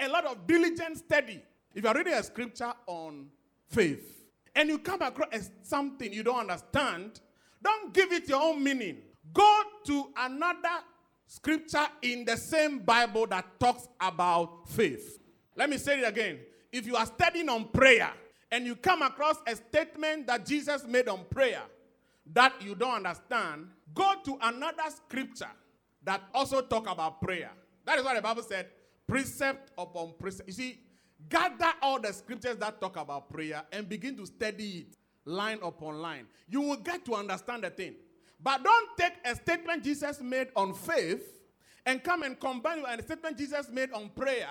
[0.00, 1.40] a lot of diligent study.
[1.72, 3.28] If you're reading a scripture on
[3.68, 4.24] faith
[4.56, 7.20] and you come across something you don't understand,
[7.62, 8.98] don't give it your own meaning.
[9.32, 10.82] Go to another
[11.26, 15.18] scripture in the same Bible that talks about faith.
[15.56, 16.40] Let me say it again.
[16.72, 18.10] If you are studying on prayer
[18.50, 21.62] and you come across a statement that Jesus made on prayer
[22.32, 25.50] that you don't understand, go to another scripture
[26.04, 27.50] that also talk about prayer.
[27.84, 28.68] That is what the Bible said,
[29.06, 30.48] precept upon precept.
[30.48, 30.80] You see,
[31.28, 36.00] gather all the scriptures that talk about prayer and begin to study it line upon
[36.00, 36.26] line.
[36.48, 37.94] You will get to understand the thing.
[38.42, 41.40] But don't take a statement Jesus made on faith
[41.86, 44.48] and come and combine it with a statement Jesus made on prayer.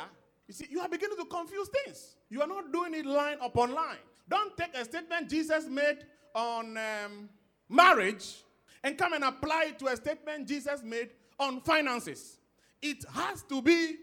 [0.48, 2.16] You see, you are beginning to confuse things.
[2.30, 3.98] You are not doing it line upon line.
[4.30, 7.30] Don't take a statement Jesus made on um,
[7.70, 8.44] marriage
[8.84, 12.38] and come and apply it to a statement Jesus made on finances.
[12.82, 13.96] It has to be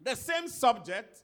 [0.00, 1.22] the same subject,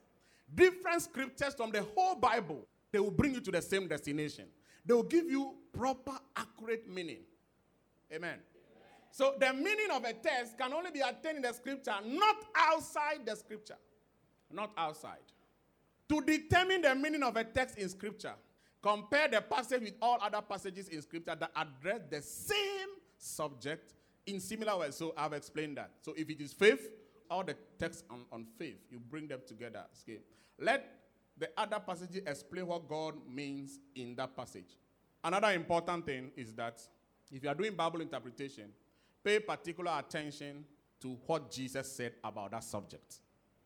[0.55, 2.67] different scriptures from the whole Bible.
[2.93, 4.47] They will bring you to the same destination.
[4.87, 7.19] They will give you proper, accurate meaning.
[8.13, 8.39] Amen.
[9.11, 13.25] So the meaning of a text can only be attained in the scripture, not outside
[13.25, 13.77] the scripture.
[14.53, 15.25] Not outside.
[16.09, 18.35] To determine the meaning of a text in scripture,
[18.81, 23.95] compare the passage with all other passages in scripture that address the same subject
[24.27, 24.95] in similar ways.
[24.95, 25.91] So I've explained that.
[26.03, 26.89] So if it is faith,
[27.29, 29.85] all the texts on, on faith, you bring them together.
[30.03, 30.21] Okay.
[30.61, 31.06] Let
[31.39, 34.79] the other passages explain what God means in that passage.
[35.23, 36.81] Another important thing is that
[37.31, 38.71] if you are doing Bible interpretation,
[39.23, 40.65] pay particular attention
[41.01, 43.17] to what Jesus said about that subject.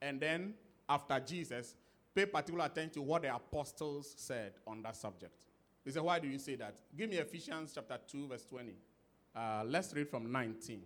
[0.03, 0.55] And then,
[0.89, 1.75] after Jesus,
[2.15, 5.33] pay particular attention to what the apostles said on that subject.
[5.85, 6.75] He said, Why do you say that?
[6.97, 8.73] Give me Ephesians chapter 2, verse 20.
[9.35, 10.83] Uh, let's read from 19.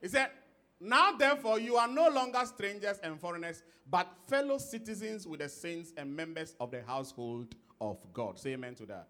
[0.00, 0.30] He said,
[0.80, 5.92] Now therefore, you are no longer strangers and foreigners, but fellow citizens with the saints
[5.96, 8.38] and members of the household of God.
[8.38, 9.08] Say amen to that.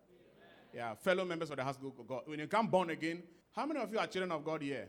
[0.73, 2.23] Yeah, fellow members of the household of God.
[2.27, 3.23] When you come born again,
[3.53, 4.89] how many of you are children of God here?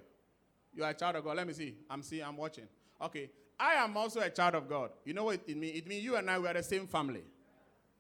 [0.73, 1.38] You are a child of God.
[1.38, 1.75] Let me see.
[1.89, 2.67] I'm seeing, I'm watching.
[3.01, 3.29] Okay.
[3.59, 4.89] I am also a child of God.
[5.05, 5.77] You know what it means?
[5.77, 7.23] It means you and I we are the same family.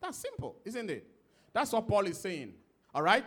[0.01, 1.07] That's simple, isn't it?
[1.53, 2.53] That's what Paul is saying.
[2.93, 3.25] All right?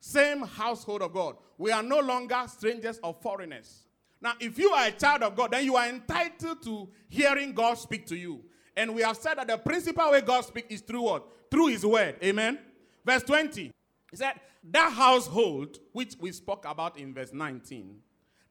[0.00, 1.36] Same household of God.
[1.56, 3.84] We are no longer strangers or foreigners.
[4.24, 7.74] Now, if you are a child of God, then you are entitled to hearing God
[7.74, 8.40] speak to you.
[8.74, 11.26] And we have said that the principal way God speaks is through what?
[11.50, 12.16] Through his word.
[12.24, 12.58] Amen.
[13.04, 13.70] Verse 20.
[14.10, 17.96] He said, That household, which we spoke about in verse 19,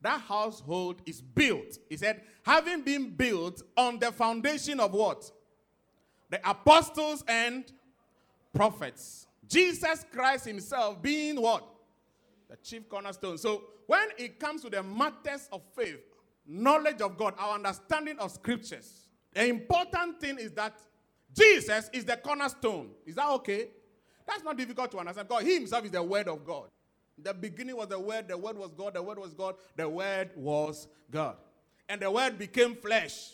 [0.01, 1.79] that household is built.
[1.89, 5.31] He said, having been built on the foundation of what?
[6.29, 7.63] The apostles and
[8.53, 9.25] prophets.
[9.47, 11.72] Jesus Christ himself being what?
[12.53, 13.39] The chief cornerstone.
[13.39, 15.97] So when it comes to the matters of faith,
[16.45, 20.79] knowledge of God, our understanding of scriptures, the important thing is that
[21.35, 22.91] Jesus is the cornerstone.
[23.07, 23.69] Is that okay?
[24.27, 25.29] That's not difficult to understand.
[25.29, 26.69] God, He Himself is the Word of God.
[27.17, 30.29] The beginning was the Word, the Word was God, the Word was God, the Word
[30.35, 31.37] was God.
[31.89, 33.31] And the Word became flesh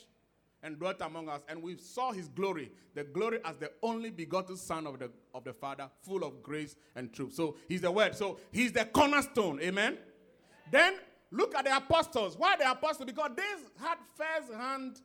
[0.63, 4.57] and dwelt among us, and we saw His glory, the glory as the only begotten
[4.57, 7.33] Son of the, of the Father, full of grace and truth.
[7.33, 8.15] So He's the Word.
[8.15, 9.59] So He's the cornerstone.
[9.61, 9.97] Amen?
[10.71, 10.95] Then
[11.31, 12.37] look at the apostles.
[12.37, 13.05] Why the apostles?
[13.05, 13.43] Because they
[13.83, 14.99] had first hand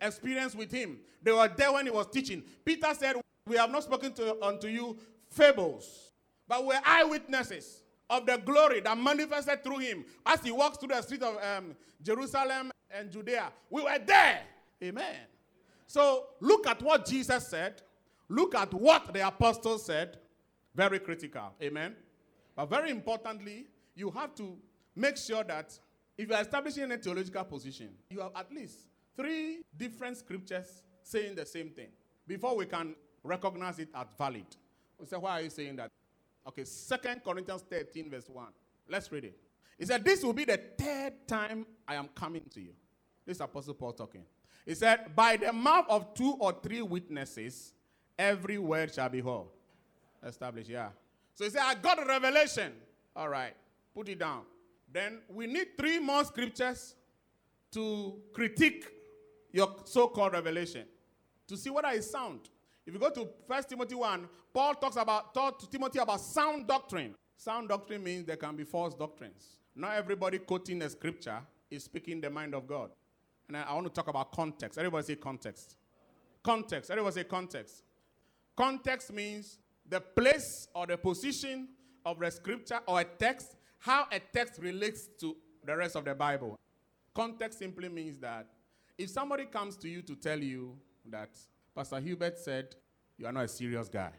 [0.00, 0.98] experience with him.
[1.22, 2.42] They were there when he was teaching.
[2.64, 4.96] Peter said, We have not spoken to, unto you
[5.28, 6.12] fables,
[6.48, 11.02] but we're eyewitnesses of the glory that manifested through him as he walks through the
[11.02, 13.52] street of um, Jerusalem and Judea.
[13.68, 14.42] We were there.
[14.82, 15.16] Amen.
[15.86, 17.82] So look at what Jesus said.
[18.28, 20.18] Look at what the apostles said.
[20.74, 21.52] Very critical.
[21.62, 21.96] Amen.
[22.54, 24.56] But very importantly, you have to
[24.94, 25.78] make sure that
[26.16, 28.78] if you are establishing a theological position, you have at least
[29.16, 31.88] three different scriptures saying the same thing
[32.26, 34.46] before we can recognize it as valid.
[34.98, 35.90] We say, why are you saying that?
[36.46, 38.46] Okay, Second Corinthians 13, verse 1.
[38.88, 39.38] Let's read it.
[39.80, 42.72] He said, This will be the third time I am coming to you.
[43.26, 44.22] This is Apostle Paul talking.
[44.66, 47.72] He said, By the mouth of two or three witnesses,
[48.18, 49.46] every word shall be heard.
[50.22, 50.90] Established, yeah.
[51.34, 52.72] So he said, I got a revelation.
[53.16, 53.54] All right,
[53.94, 54.42] put it down.
[54.92, 56.94] Then we need three more scriptures
[57.72, 58.84] to critique
[59.50, 60.84] your so-called revelation
[61.48, 62.40] to see whether it's sound.
[62.84, 66.66] If you go to 1 Timothy 1, Paul talks about talk to Timothy about sound
[66.66, 67.14] doctrine.
[67.38, 69.59] Sound doctrine means there can be false doctrines.
[69.74, 71.38] Not everybody quoting a scripture
[71.70, 72.90] is speaking the mind of God.
[73.48, 74.78] And I, I want to talk about context.
[74.78, 75.76] Everybody say context.
[76.42, 76.90] Context.
[76.90, 77.82] Everybody say context.
[78.56, 81.68] Context means the place or the position
[82.04, 86.14] of the scripture or a text, how a text relates to the rest of the
[86.14, 86.58] Bible.
[87.14, 88.46] Context simply means that
[88.96, 90.76] if somebody comes to you to tell you
[91.08, 91.30] that
[91.74, 92.74] Pastor Hubert said
[93.18, 94.12] you are not a serious guy,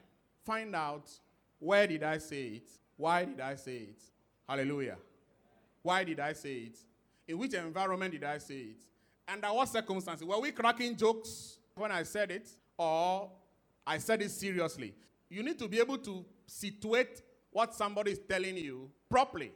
[0.43, 1.09] find out
[1.59, 2.69] where did I say it?
[2.97, 4.01] Why did I say it?
[4.47, 4.97] Hallelujah.
[5.81, 6.77] Why did I say it?
[7.27, 8.81] In which environment did I say it?
[9.27, 10.25] Under what circumstances?
[10.25, 12.49] Were we cracking jokes when I said it?
[12.77, 13.29] Or
[13.85, 14.93] I said it seriously?
[15.29, 19.51] You need to be able to situate what somebody is telling you properly.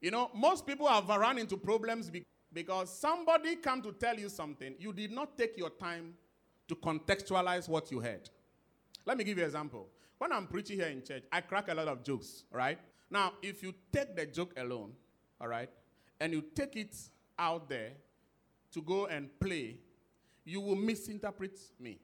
[0.00, 2.10] You know, most people have run into problems
[2.52, 6.14] because somebody come to tell you something, you did not take your time
[6.68, 8.28] to contextualize what you heard.
[9.04, 9.88] Let me give you an example.
[10.18, 12.78] When I'm preaching here in church, I crack a lot of jokes, right?
[13.10, 14.92] Now, if you take the joke alone,
[15.42, 15.68] all right,
[16.20, 16.96] and you take it
[17.36, 17.90] out there
[18.72, 19.76] to go and play,
[20.44, 21.98] you will misinterpret me.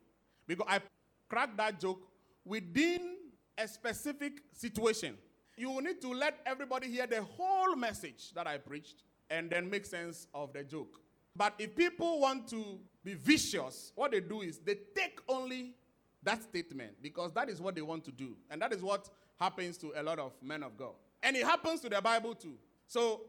[0.47, 0.81] Because I
[1.29, 2.03] crack that joke
[2.45, 3.17] within
[3.57, 5.17] a specific situation.
[5.57, 9.69] You will need to let everybody hear the whole message that I preached and then
[9.69, 11.01] make sense of the joke.
[11.37, 15.75] But if people want to be vicious, what they do is they take only
[16.23, 18.37] that statement because that is what they want to do.
[18.51, 20.95] And that is what happens to a lot of men of God.
[21.23, 22.55] And it happens to the Bible too.
[22.89, 23.21] So,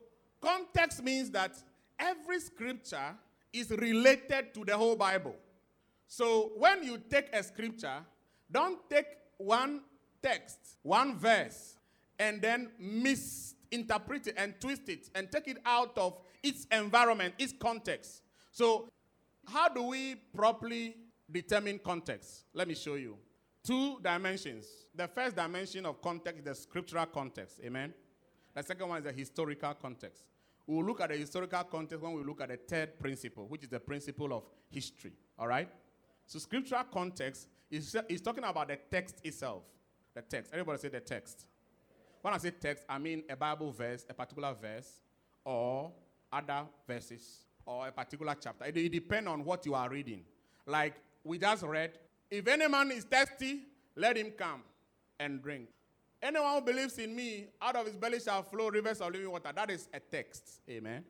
[0.42, 1.52] context means that
[2.00, 3.16] every scripture
[3.52, 5.36] is related to the whole Bible.
[6.08, 7.98] So, when you take a scripture,
[8.50, 9.06] don't take
[9.38, 9.82] one
[10.24, 11.78] text, one verse,
[12.18, 17.54] and then misinterpret it and twist it and take it out of its environment, its
[17.60, 18.22] context.
[18.52, 18.88] So,
[19.46, 20.96] how do we properly
[21.30, 22.46] determine context?
[22.54, 23.18] Let me show you.
[23.62, 24.66] Two dimensions.
[24.96, 27.60] The first dimension of context is the scriptural context.
[27.64, 27.94] Amen.
[28.60, 30.26] The second one is the historical context.
[30.68, 33.64] We will look at the historical context when we look at the third principle, which
[33.64, 35.14] is the principle of history.
[35.38, 35.70] All right?
[36.26, 39.64] So, scriptural context is, is talking about the text itself.
[40.14, 40.52] The text.
[40.52, 41.46] Everybody say the text.
[42.22, 45.04] When I say text, I mean a Bible verse, a particular verse,
[45.46, 45.94] or
[46.30, 48.66] other verses, or a particular chapter.
[48.66, 50.24] It, it depends on what you are reading.
[50.66, 51.98] Like we just read,
[52.30, 53.62] if any man is thirsty,
[53.96, 54.64] let him come
[55.18, 55.70] and drink.
[56.22, 59.52] Anyone who believes in me, out of his belly shall flow rivers of living water.
[59.56, 60.62] That is a text.
[60.70, 61.04] Amen.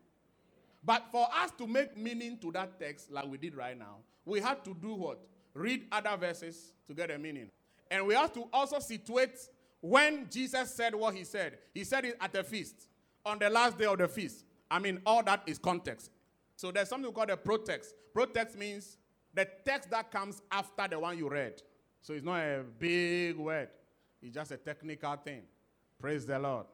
[0.83, 4.39] But for us to make meaning to that text, like we did right now, we
[4.39, 5.19] had to do what?
[5.53, 7.49] Read other verses to get a meaning.
[7.89, 9.39] And we have to also situate
[9.81, 12.87] when Jesus said what he said, he said it at a feast,
[13.25, 14.45] on the last day of the feast.
[14.69, 16.11] I mean, all that is context.
[16.55, 17.93] So there's something called a protext.
[18.13, 18.97] Protext means
[19.33, 21.61] the text that comes after the one you read.
[22.01, 23.69] So it's not a big word,
[24.21, 25.43] it's just a technical thing.
[25.99, 26.65] Praise the Lord.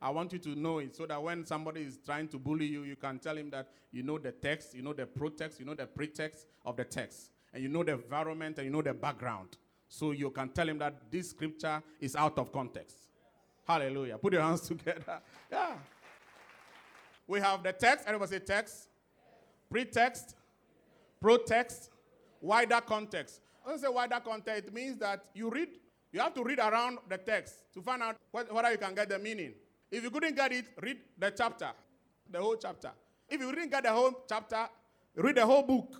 [0.00, 2.82] I want you to know it so that when somebody is trying to bully you,
[2.82, 5.74] you can tell him that you know the text, you know the protext, you know
[5.74, 9.56] the pretext of the text, and you know the environment and you know the background.
[9.86, 12.96] So you can tell him that this scripture is out of context.
[13.64, 14.18] Hallelujah.
[14.18, 15.20] Put your hands together.
[15.50, 15.74] Yeah.
[17.26, 18.06] We have the text.
[18.06, 18.88] Everybody say text.
[19.70, 20.34] Pretext.
[21.22, 21.90] Protext.
[22.40, 23.40] Wider context.
[23.62, 25.68] When I say wider context, it means that you read,
[26.12, 29.18] you have to read around the text to find out whether you can get the
[29.18, 29.54] meaning.
[29.90, 31.70] If you couldn't get it, read the chapter,
[32.30, 32.90] the whole chapter.
[33.28, 34.68] If you didn't get the whole chapter,
[35.16, 35.96] read the whole book.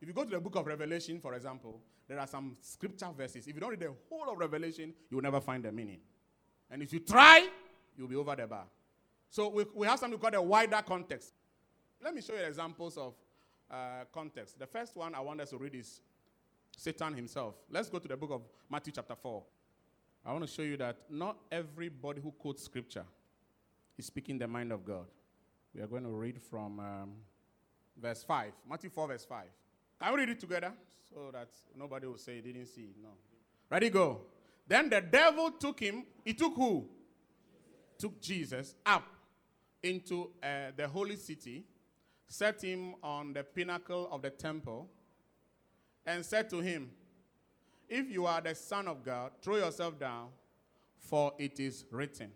[0.00, 3.46] If you go to the book of Revelation, for example, there are some scripture verses.
[3.46, 6.00] If you don't read the whole of Revelation, you will never find the meaning.
[6.70, 7.48] And if you try,
[7.96, 8.64] you'll be over the bar.
[9.30, 11.32] So we, we have something called a wider context.
[12.02, 13.14] Let me show you examples of
[13.70, 14.58] uh, context.
[14.58, 16.00] The first one I want us to read is
[16.76, 17.54] Satan himself.
[17.70, 19.42] Let's go to the book of Matthew, chapter 4.
[20.26, 23.04] I want to show you that not everybody who quotes scripture
[23.98, 25.04] is speaking the mind of God.
[25.74, 27.12] We are going to read from um,
[28.00, 28.52] verse 5.
[28.68, 29.44] Matthew 4, verse 5.
[30.00, 30.72] Can we read it together
[31.10, 32.96] so that nobody will say he didn't see it?
[33.02, 33.10] No.
[33.70, 34.22] Ready, go.
[34.66, 36.04] Then the devil took him.
[36.24, 36.88] He took who?
[37.98, 39.04] Took Jesus up
[39.82, 41.64] into uh, the holy city,
[42.26, 44.88] set him on the pinnacle of the temple,
[46.06, 46.90] and said to him,
[47.94, 50.30] If you are the Son of God, throw yourself down,
[50.98, 52.32] for it is written,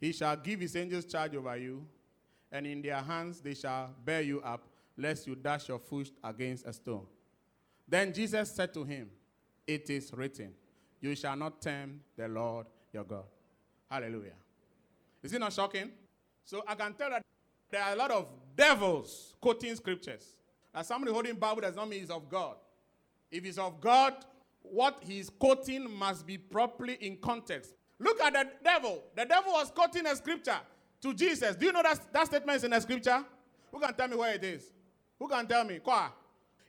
[0.00, 1.86] He shall give his angels charge over you,
[2.50, 6.66] and in their hands they shall bear you up, lest you dash your foot against
[6.66, 7.06] a stone.
[7.86, 9.08] Then Jesus said to him,
[9.68, 10.50] It is written,
[11.00, 13.26] You shall not tempt the Lord your God.
[13.88, 14.34] Hallelujah.
[15.22, 15.92] Is it not shocking?
[16.44, 17.22] So I can tell that
[17.70, 20.34] there are a lot of devils quoting scriptures.
[20.74, 22.56] That somebody holding Bible does not mean it's of God.
[23.30, 24.24] If it's of God,
[24.70, 27.74] what he's quoting must be properly in context.
[27.98, 29.02] Look at the devil.
[29.14, 30.58] The devil was quoting a scripture
[31.02, 31.56] to Jesus.
[31.56, 33.24] Do you know that that statement is in the scripture?
[33.72, 34.72] Who can tell me where it is?
[35.18, 35.78] Who can tell me?
[35.78, 36.12] Kwa.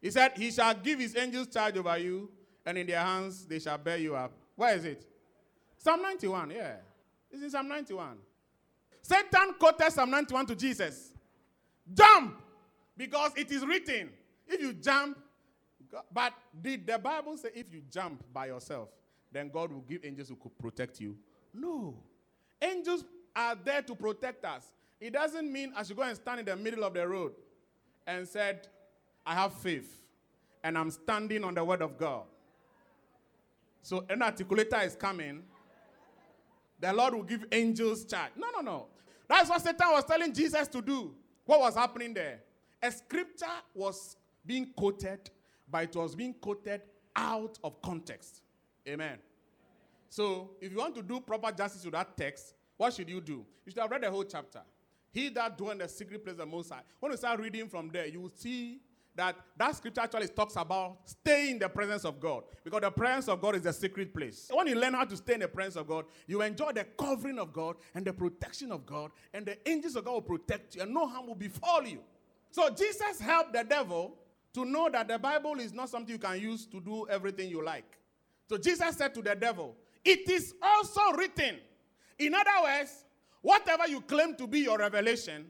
[0.02, 2.30] He said, He shall give his angels charge over you,
[2.66, 4.32] and in their hands they shall bear you up.
[4.56, 5.06] Where is it?
[5.78, 6.76] Psalm 91, yeah.
[7.32, 8.18] It's in Psalm 91.
[9.02, 11.14] Satan quoted Psalm 91 to Jesus.
[11.94, 12.42] Jump!
[12.96, 14.10] Because it is written.
[14.48, 15.18] If you jump,
[16.14, 18.90] but did the Bible say if you jump by yourself,
[19.32, 21.18] then God will give angels who could protect you?
[21.54, 21.96] No.
[22.62, 24.72] Angels are there to protect us.
[25.00, 27.34] It doesn't mean I should go and stand in the middle of the road
[28.06, 28.68] and said,
[29.26, 30.02] I have faith
[30.64, 32.24] and I'm standing on the word of God.
[33.82, 35.44] So an articulator is coming.
[36.80, 38.32] The Lord will give angels charge.
[38.36, 38.88] No, no, no.
[39.28, 41.14] That's what Satan was telling Jesus to do.
[41.46, 42.42] What was happening there?
[42.82, 45.30] A scripture was being quoted,
[45.70, 46.82] but it was being quoted
[47.16, 48.42] out of context.
[48.88, 49.18] Amen.
[50.10, 53.46] So, if you want to do proper justice to that text, what should you do?
[53.66, 54.62] You should have read the whole chapter.
[55.12, 56.82] He that dwell in the secret place of the Most High.
[57.00, 58.80] When you start reading from there, you will see
[59.16, 63.28] that that scripture actually talks about staying in the presence of God because the presence
[63.28, 64.50] of God is a secret place.
[64.54, 67.40] When you learn how to stay in the presence of God, you enjoy the covering
[67.40, 70.84] of God and the protection of God, and the angels of God will protect you,
[70.84, 72.00] and no harm will befall you.
[72.52, 74.14] So Jesus helped the devil
[74.58, 77.64] to know that the Bible is not something you can use to do everything you
[77.64, 78.00] like.
[78.50, 81.58] So Jesus said to the devil, It is also written.
[82.18, 83.06] In other words,
[83.44, 85.46] whatever you claim to be your revelation,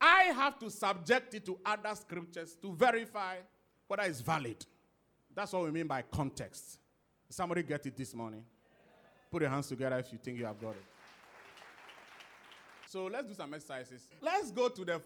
[0.00, 3.36] I have to subject it to other scriptures to verify
[3.86, 4.66] whether it's valid.
[5.36, 6.80] That's what we mean by context.
[7.30, 8.42] Somebody get it this morning?
[9.30, 10.84] Put your hands together if you think you have got it.
[12.88, 14.08] So let's do some exercises.
[14.20, 15.00] Let's go to the,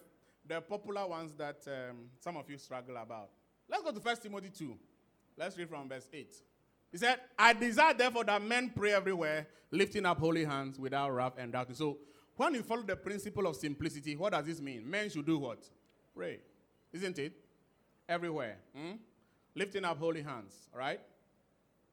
[0.48, 3.28] the popular ones that um, some of you struggle about.
[3.68, 4.76] Let's go to 1 Timothy 2.
[5.36, 6.34] Let's read from verse 8.
[6.90, 11.32] He said, I desire therefore that men pray everywhere, lifting up holy hands without wrath
[11.38, 11.74] and doubting.
[11.74, 11.98] So
[12.36, 14.88] when you follow the principle of simplicity, what does this mean?
[14.88, 15.68] Men should do what?
[16.14, 16.40] Pray.
[16.92, 17.32] Isn't it?
[18.08, 18.56] Everywhere.
[18.76, 18.92] Hmm?
[19.54, 21.00] Lifting up holy hands, right?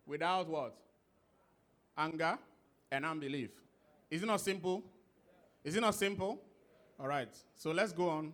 [0.06, 0.76] Without what?
[1.98, 2.38] Anger
[2.92, 3.52] and unbelief.
[4.10, 4.84] Is it not simple?
[5.64, 6.42] Is it not simple?
[7.00, 7.34] All right.
[7.56, 8.34] So let's go on.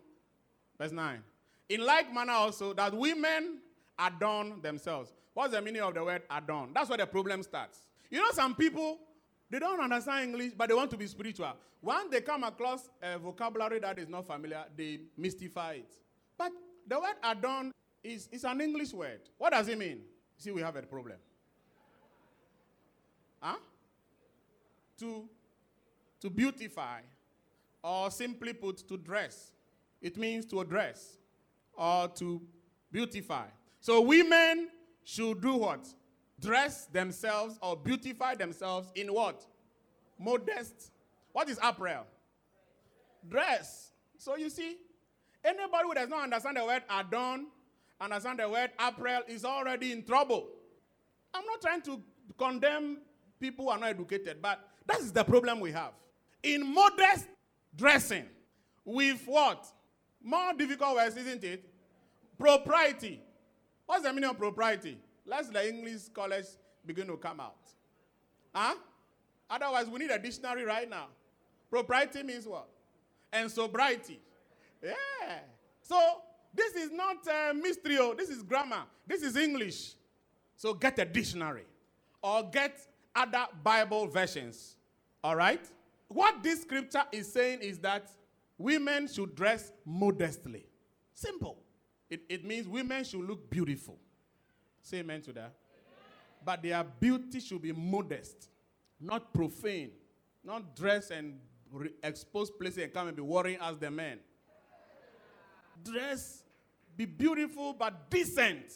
[0.77, 1.21] Verse 9.
[1.69, 3.59] In like manner also, that women
[3.97, 5.13] adorn themselves.
[5.33, 6.71] What's the meaning of the word adorn?
[6.73, 7.79] That's where the problem starts.
[8.09, 8.99] You know, some people,
[9.49, 11.53] they don't understand English, but they want to be spiritual.
[11.81, 15.91] When they come across a vocabulary that is not familiar, they mystify it.
[16.37, 16.51] But
[16.87, 17.71] the word adorn
[18.03, 19.21] is, is an English word.
[19.37, 20.01] What does it mean?
[20.37, 21.17] See, we have a problem.
[23.41, 23.55] Huh?
[24.99, 25.27] To,
[26.21, 27.01] to beautify,
[27.83, 29.51] or simply put, to dress.
[30.01, 31.17] It means to address
[31.77, 32.41] or to
[32.91, 33.45] beautify.
[33.79, 34.69] So women
[35.03, 35.87] should do what?
[36.39, 39.45] Dress themselves or beautify themselves in what?
[40.19, 40.91] Modest.
[41.31, 42.05] What is apparel?
[43.29, 43.91] dress.
[44.17, 44.77] So you see,
[45.43, 47.47] anybody who does not understand the word adorn,
[47.99, 50.47] understand the word apparel, is already in trouble.
[51.33, 52.01] I'm not trying to
[52.37, 52.99] condemn
[53.39, 55.91] people who are not educated, but that is the problem we have.
[56.43, 57.27] In modest
[57.75, 58.25] dressing,
[58.83, 59.65] with what?
[60.25, 61.63] More difficult words, isn't it?
[62.39, 63.21] Propriety.
[63.85, 64.97] What's the meaning of propriety?
[65.23, 66.47] Let's the English college
[66.83, 67.55] begin to come out.
[68.51, 68.73] Huh?
[69.47, 71.09] Otherwise, we need a dictionary right now.
[71.69, 72.67] Propriety means what?
[73.31, 74.19] And sobriety.
[74.81, 74.93] Yeah.
[75.83, 75.99] So,
[76.55, 78.15] this is not uh, mystery, oh.
[78.15, 78.83] this is grammar.
[79.05, 79.93] This is English.
[80.55, 81.65] So, get a dictionary
[82.23, 82.79] or get
[83.15, 84.75] other Bible versions.
[85.23, 85.63] All right?
[86.07, 88.09] What this scripture is saying is that
[88.57, 90.65] women should dress modestly.
[91.13, 91.57] Simple.
[92.09, 93.97] It, it means women should look beautiful.
[94.81, 95.53] Say amen to that.
[96.43, 98.49] But their beauty should be modest,
[98.99, 99.91] not profane,
[100.43, 101.39] not dress and
[101.71, 104.19] re- expose places and come and be worrying as the men.
[105.83, 106.43] Dress,
[106.95, 108.71] be beautiful but decent.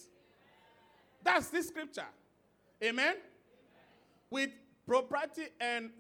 [1.24, 2.08] That's the scripture.
[2.84, 3.16] Amen?
[4.32, 4.50] With
[4.88, 5.92] propriety and,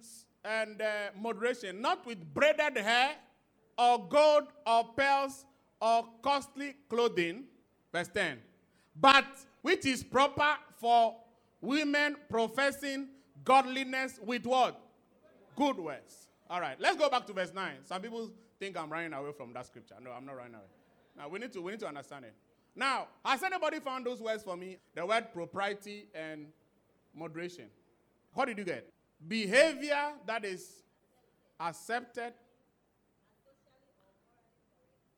[0.43, 0.85] and uh,
[1.19, 3.11] moderation, not with braided hair
[3.79, 5.45] or gold or pearls
[5.81, 7.45] or costly clothing.
[7.93, 8.37] Verse 10.
[8.99, 9.25] But
[9.61, 11.15] which is proper for
[11.61, 13.07] women professing
[13.45, 14.79] godliness with what?
[15.55, 16.27] Good words.
[16.49, 17.71] All right, let's go back to verse 9.
[17.83, 19.95] Some people think I'm running away from that scripture.
[20.03, 20.63] No, I'm not running away.
[21.17, 22.33] Now we need to we need to understand it.
[22.75, 24.77] Now, has anybody found those words for me?
[24.95, 26.47] The word propriety and
[27.15, 27.65] moderation.
[28.33, 28.91] What did you get?
[29.27, 30.83] Behavior that is
[31.59, 32.33] accepted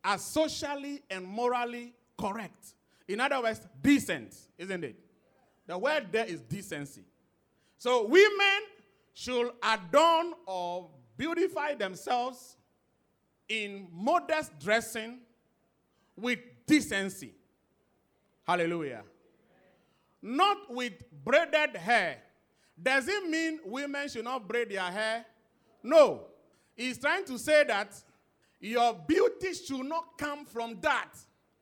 [0.04, 2.74] as socially and morally correct.
[3.08, 4.96] In other words, decent, isn't it?
[5.68, 7.04] The word there is decency.
[7.78, 8.62] So women
[9.14, 12.58] should adorn or beautify themselves
[13.48, 15.20] in modest dressing
[16.16, 17.34] with decency.
[18.44, 19.04] Hallelujah.
[20.22, 20.94] Not with
[21.24, 22.18] braided hair.
[22.82, 25.26] Does it mean women should not braid their hair?
[25.84, 26.28] No.
[26.76, 27.96] He's trying to say that
[28.62, 31.10] your beauty should not come from that.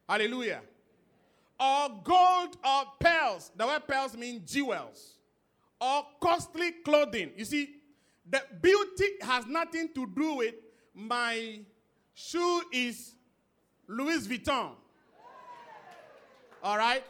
[0.08, 0.62] Hallelujah.
[1.60, 3.52] Or gold or pearls.
[3.56, 5.16] The word pearls mean jewels.
[5.80, 7.32] Or costly clothing.
[7.38, 7.76] You see,
[8.30, 10.56] the beauty has nothing to do with
[10.94, 11.62] my
[12.14, 13.16] shoe is
[13.88, 14.72] Louis Vuitton.
[16.62, 17.04] All right?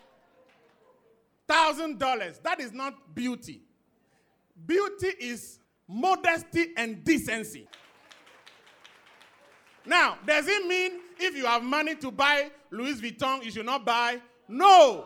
[1.47, 2.39] Thousand dollars.
[2.43, 3.63] That is not beauty.
[4.67, 7.67] Beauty is modesty and decency.
[9.85, 13.85] Now, does it mean if you have money to buy Louis Vuitton, you should not
[13.85, 14.19] buy?
[14.47, 15.05] No.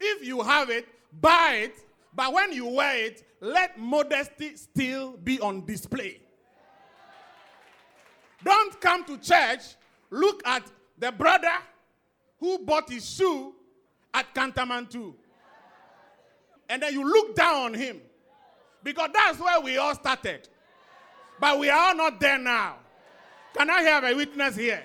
[0.00, 0.86] If you have it,
[1.20, 1.76] buy it,
[2.14, 6.20] but when you wear it, let modesty still be on display.
[8.44, 9.60] Don't come to church,
[10.10, 10.62] look at
[10.98, 11.52] the brother
[12.38, 13.54] who bought his shoe
[14.12, 15.14] at Kantamanto.
[16.68, 18.00] And then you look down on him.
[18.82, 20.48] Because that's where we all started.
[21.40, 22.76] But we are not there now.
[23.56, 24.82] Can I have a witness here?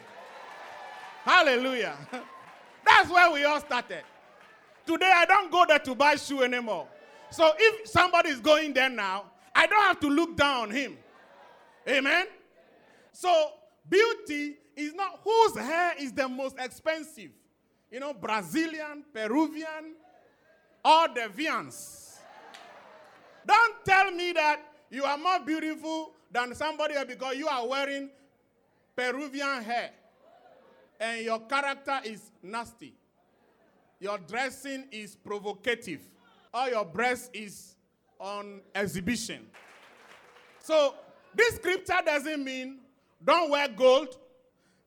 [1.24, 1.97] Hallelujah.
[2.86, 4.03] That's where we all started.
[4.86, 6.88] Today, I don't go there to buy shoe anymore.
[7.30, 10.97] So if somebody is going there now, I don't have to look down on him.
[11.88, 12.28] Amen?
[13.11, 13.51] So
[13.89, 17.32] beauty is not whose hair is the most expensive.
[17.91, 19.95] You know, Brazilian, Peruvian,
[20.84, 22.17] or the Vians.
[23.45, 28.09] Don't tell me that you are more beautiful than somebody because you are wearing
[28.96, 29.92] Peruvian hair
[31.00, 32.94] and your character is nasty.
[34.00, 36.02] Your dressing is provocative.
[36.54, 37.76] Or your breast is
[38.20, 39.48] on exhibition.
[40.60, 40.96] So,
[41.34, 42.80] this scripture doesn't mean
[43.24, 44.18] don't wear gold.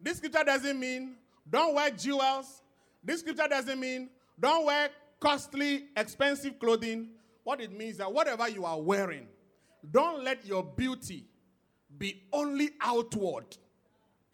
[0.00, 1.14] This scripture doesn't mean
[1.48, 2.62] don't wear jewels.
[3.02, 4.90] This scripture doesn't mean don't wear
[5.20, 7.08] costly, expensive clothing.
[7.44, 9.26] What it means is that whatever you are wearing,
[9.90, 11.24] don't let your beauty
[11.98, 13.56] be only outward.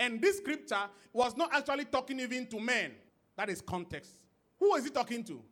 [0.01, 2.92] And this scripture was not actually talking even to men.
[3.36, 4.11] That is context.
[4.59, 5.42] Who is he talking to?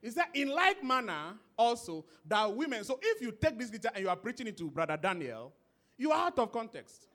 [0.00, 2.84] Is that in like manner also that women.
[2.84, 5.52] So if you take this scripture and you are preaching it to Brother Daniel,
[5.98, 7.08] you are out of context.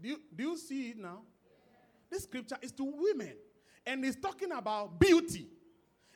[0.00, 1.18] Do you, do you see it now?
[2.08, 3.34] This scripture is to women.
[3.84, 5.48] And it's talking about beauty.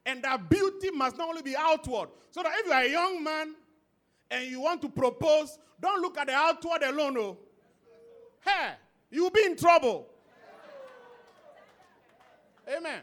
[0.06, 2.08] And that beauty must not only be outward.
[2.30, 3.54] So that if you are a young man
[4.30, 7.18] and you want to propose, don't look at the outward alone.
[7.18, 7.38] Oh.
[8.40, 8.76] Hair,
[9.14, 10.06] you'll be in trouble.
[12.68, 13.00] Amen.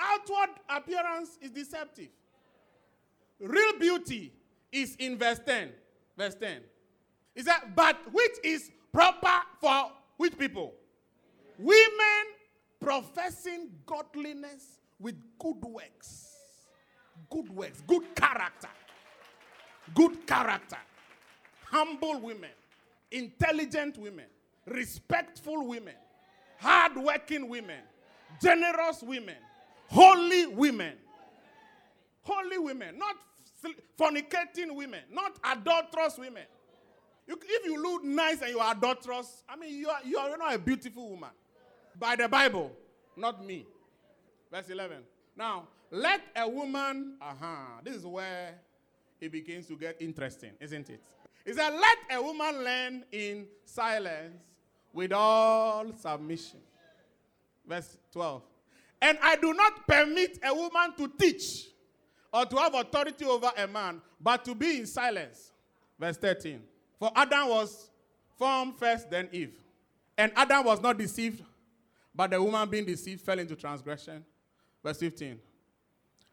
[0.00, 2.08] Outward appearance is deceptive.
[3.38, 4.32] Real beauty
[4.72, 5.70] is in verse 10.
[6.16, 6.60] Verse 10.
[7.34, 10.72] Is that, but which is proper for which people?
[11.58, 12.24] Women
[12.80, 16.30] professing godliness with good works.
[17.30, 18.68] Good works, good character.
[19.94, 20.78] Good character.
[21.70, 22.50] Humble women,
[23.10, 24.26] intelligent women,
[24.66, 25.94] respectful women,
[26.58, 27.80] hardworking women,
[28.40, 29.36] generous women,
[29.88, 30.94] holy women.
[32.22, 33.16] Holy women, not
[33.98, 36.44] fornicating women, not adulterous women.
[37.26, 40.36] You, if you look nice and you are adulterous, I mean, you are, you are
[40.36, 41.30] not a beautiful woman.
[41.98, 42.72] By the Bible,
[43.16, 43.66] not me.
[44.50, 44.98] Verse 11.
[45.36, 48.54] Now, let a woman, uh huh, this is where
[49.20, 51.02] it begins to get interesting, isn't it?
[51.46, 54.34] It said, let a woman learn in silence
[54.94, 56.60] with all submission.
[57.66, 58.42] Verse 12.
[59.02, 61.66] And I do not permit a woman to teach
[62.32, 65.52] or to have authority over a man, but to be in silence.
[65.98, 66.60] Verse 13.
[66.98, 67.90] For Adam was
[68.38, 69.58] formed first, then Eve.
[70.16, 71.42] And Adam was not deceived,
[72.14, 74.24] but the woman being deceived fell into transgression.
[74.82, 75.38] Verse 15.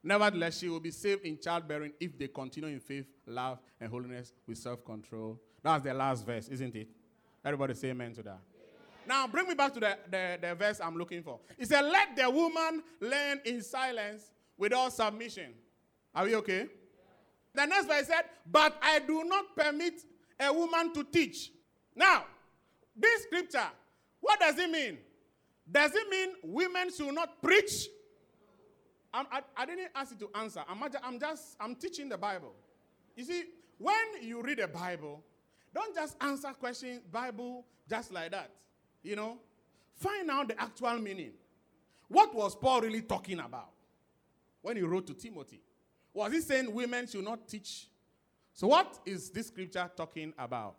[0.04, 4.34] Nevertheless, she will be saved in childbearing if they continue in faith, love, and holiness
[4.48, 5.40] with self control.
[5.62, 6.88] That's the last verse, isn't it?
[7.44, 8.40] Everybody say amen to that.
[9.08, 11.40] Now, bring me back to the, the, the verse I'm looking for.
[11.58, 15.54] It said, Let the woman learn in silence with all submission.
[16.14, 16.68] Are we okay?
[17.54, 20.02] The next verse said, But I do not permit
[20.40, 21.52] a woman to teach.
[21.96, 22.26] Now,
[22.96, 23.68] this scripture,
[24.20, 24.98] what does it mean?
[25.70, 27.88] Does it mean women should not preach?
[29.14, 30.64] I, I, didn't ask you to answer.
[30.70, 32.54] I'm, I'm just, I'm teaching the Bible.
[33.16, 33.44] You see,
[33.78, 35.22] when you read the Bible,
[35.74, 38.52] don't just answer questions, Bible, just like that.
[39.04, 39.38] You know,
[39.96, 41.32] find out the actual meaning.
[42.08, 43.70] What was Paul really talking about
[44.62, 45.62] when he wrote to Timothy?
[46.14, 47.88] Was he saying women should not teach?
[48.54, 50.76] So, what is this scripture talking about?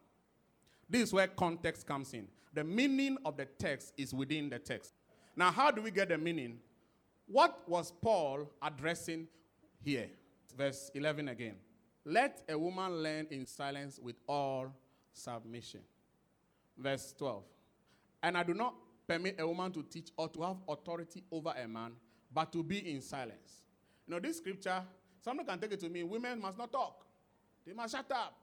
[0.88, 2.28] This is where context comes in.
[2.52, 4.92] The meaning of the text is within the text.
[5.34, 6.58] Now, how do we get the meaning?
[7.26, 9.26] What was Paul addressing
[9.82, 10.08] here?
[10.56, 11.54] Verse 11 again.
[12.04, 14.66] Let a woman learn in silence with all
[15.14, 15.80] submission.
[16.76, 17.42] Verse 12.
[18.22, 18.74] And I do not
[19.06, 21.92] permit a woman to teach or to have authority over a man,
[22.32, 23.64] but to be in silence.
[24.06, 24.82] You know, this scripture
[25.22, 26.02] Someone can take it to me.
[26.02, 27.06] Women must not talk.
[27.64, 28.36] They must shut up.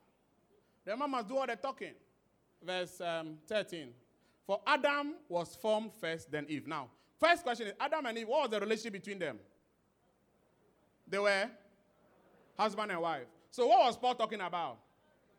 [0.86, 1.94] The man must do all the talking.
[2.64, 3.90] Verse um, 13.
[4.48, 6.68] For Adam was formed first, then Eve.
[6.68, 6.88] Now,
[7.20, 9.38] first question is Adam and Eve, what was the relationship between them?
[11.08, 11.50] They were
[12.58, 13.28] husband and wife.
[13.52, 14.78] So, what was Paul talking about?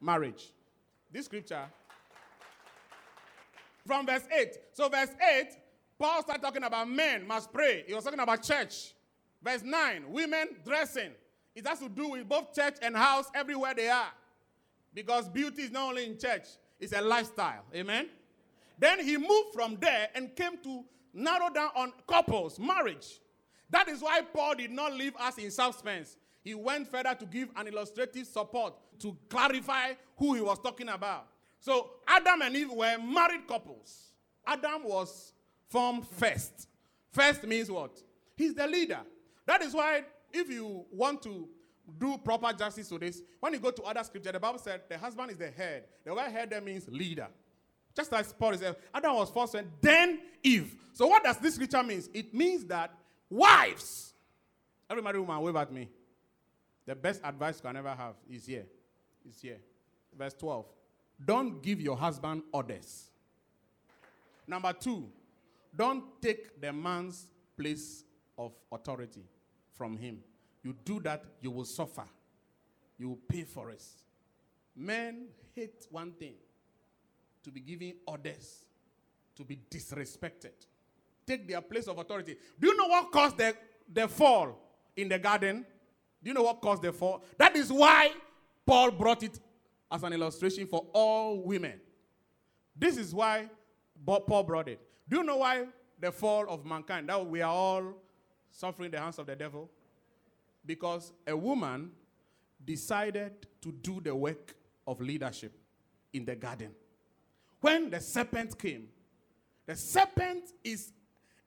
[0.00, 0.52] Marriage.
[1.10, 1.64] This scripture.
[3.86, 4.56] From verse 8.
[4.72, 5.48] So, verse 8,
[5.98, 7.84] Paul started talking about men must pray.
[7.86, 8.94] He was talking about church.
[9.42, 11.10] Verse 9, women dressing.
[11.54, 14.12] It has to do with both church and house everywhere they are.
[14.94, 16.46] Because beauty is not only in church,
[16.78, 17.64] it's a lifestyle.
[17.74, 18.08] Amen?
[18.78, 23.20] Then he moved from there and came to narrow down on couples, marriage.
[23.68, 26.16] That is why Paul did not leave us in suspense.
[26.42, 31.26] He went further to give an illustrative support to clarify who he was talking about.
[31.60, 34.12] So, Adam and Eve were married couples.
[34.46, 35.32] Adam was
[35.68, 36.68] formed first.
[37.12, 38.02] First means what?
[38.34, 39.00] He's the leader.
[39.46, 40.02] That is why
[40.32, 41.48] if you want to
[41.98, 44.96] do proper justice to this, when you go to other scripture, the Bible said the
[44.96, 45.84] husband is the head.
[46.04, 47.28] The word head there means leader.
[47.94, 50.74] Just as Paul said, Adam was first, and then Eve.
[50.92, 52.02] So what does this scripture mean?
[52.14, 52.94] It means that
[53.28, 54.14] wives,
[54.88, 55.88] every married woman, wave at me.
[56.86, 58.66] The best advice you can ever have is here.
[59.28, 59.58] Is here.
[60.16, 60.64] Verse 12.
[61.24, 63.10] Don't give your husband orders.
[64.46, 65.08] Number two,
[65.76, 68.04] don't take the man's place
[68.36, 69.24] of authority
[69.74, 70.18] from him.
[70.62, 72.04] You do that, you will suffer.
[72.98, 73.82] You will pay for it.
[74.74, 76.34] Men hate one thing
[77.42, 78.64] to be giving orders,
[79.36, 80.52] to be disrespected.
[81.26, 82.36] Take their place of authority.
[82.58, 83.54] Do you know what caused the,
[83.92, 84.58] the fall
[84.96, 85.64] in the garden?
[86.22, 87.22] Do you know what caused the fall?
[87.38, 88.12] That is why
[88.66, 89.38] Paul brought it
[89.90, 91.80] as an illustration for all women.
[92.76, 93.48] This is why
[94.06, 94.80] Paul brought it.
[95.08, 95.66] Do you know why
[95.98, 97.08] the fall of mankind?
[97.08, 97.94] That we are all
[98.50, 99.68] suffering the hands of the devil?
[100.64, 101.90] Because a woman
[102.64, 104.54] decided to do the work
[104.86, 105.52] of leadership
[106.12, 106.70] in the garden.
[107.60, 108.88] When the serpent came,
[109.66, 110.92] the serpent is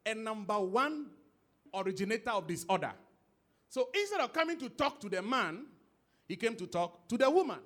[0.05, 1.07] a number one
[1.73, 2.91] originator of disorder.
[3.69, 5.65] So instead of coming to talk to the man,
[6.27, 7.59] he came to talk to the woman.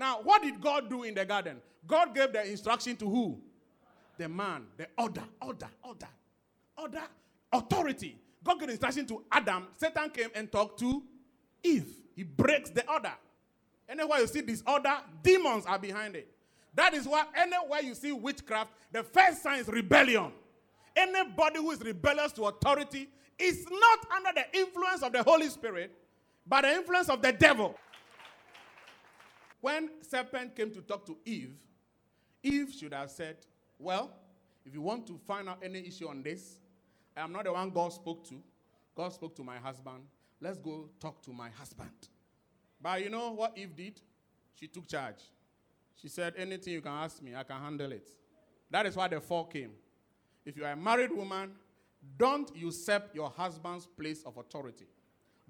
[0.00, 1.60] Now, what did God do in the garden?
[1.86, 3.38] God gave the instruction to who?
[4.16, 6.08] The man, the order, order, order,
[6.74, 7.02] order,
[7.52, 8.16] authority.
[8.42, 9.66] God gave instruction to Adam.
[9.76, 11.02] Satan came and talked to
[11.62, 11.92] Eve.
[12.16, 13.12] He breaks the order.
[13.86, 16.28] Anywhere you see disorder, demons are behind it.
[16.72, 20.32] That is why anywhere you see witchcraft, the first sign is rebellion.
[20.96, 23.06] Anybody who is rebellious to authority
[23.38, 25.92] is not under the influence of the Holy Spirit,
[26.46, 27.76] but the influence of the devil.
[29.60, 31.54] When serpent came to talk to Eve,
[32.42, 33.36] Eve should have said,
[33.78, 34.10] Well,
[34.64, 36.58] if you want to find out any issue on this,
[37.16, 38.36] I am not the one God spoke to.
[38.94, 40.02] God spoke to my husband.
[40.40, 41.90] Let's go talk to my husband.
[42.80, 44.00] But you know what Eve did?
[44.54, 45.22] She took charge.
[46.00, 48.08] She said, Anything you can ask me, I can handle it.
[48.70, 49.72] That is why the fall came.
[50.46, 51.52] If you are a married woman,
[52.16, 54.86] don't usurp your husband's place of authority.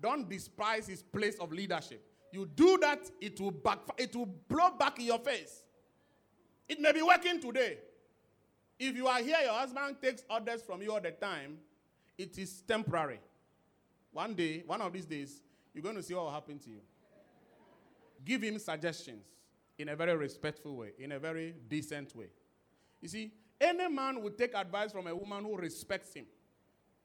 [0.01, 2.05] Don't despise his place of leadership.
[2.33, 5.63] You do that, it will back, it will blow back in your face.
[6.69, 7.79] It may be working today.
[8.79, 11.59] If you are here, your husband takes orders from you all the time,
[12.17, 13.21] it is temporary.
[14.13, 15.43] One day, one of these days,
[15.75, 16.81] you're going to see what will happen to you.
[18.25, 19.25] Give him suggestions
[19.79, 22.27] in a very respectful way, in a very decent way.
[23.01, 26.27] You see, any man will take advice from a woman who respects him.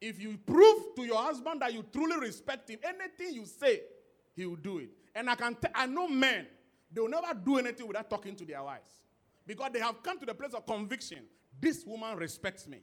[0.00, 3.80] If you prove to your husband that you truly respect him, anything you say,
[4.36, 4.90] he will do it.
[5.14, 6.46] And I can t- I know men,
[6.92, 8.90] they will never do anything without talking to their wives.
[9.46, 11.24] Because they have come to the place of conviction.
[11.58, 12.80] This woman respects me.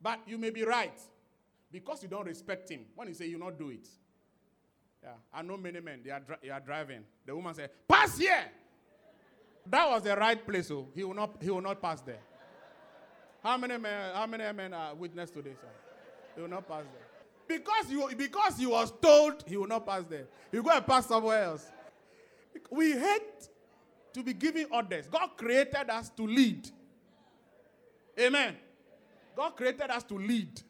[0.00, 0.98] But you may be right.
[1.72, 2.86] Because you don't respect him.
[2.94, 3.88] When you say you not do it.
[5.02, 5.10] Yeah.
[5.32, 7.04] I know many men, they are, dri- they are driving.
[7.26, 8.44] The woman said, Pass here.
[9.66, 12.20] That was the right place, so he will not, he will not pass there.
[13.42, 15.56] How many men, how many men are witness to this?
[15.62, 15.68] Oh?
[16.36, 17.13] He will not pass there.
[17.46, 20.26] Because you because he was told he will not pass there.
[20.50, 21.70] He will go and pass somewhere else.
[22.70, 23.48] We hate
[24.12, 25.06] to be giving orders.
[25.06, 26.70] God created us to lead.
[28.18, 28.56] Amen.
[29.36, 30.62] God created us to lead.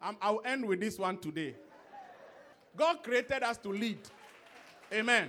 [0.00, 1.56] I'll end with this one today.
[2.76, 3.98] God created us to lead.
[4.92, 5.28] Amen.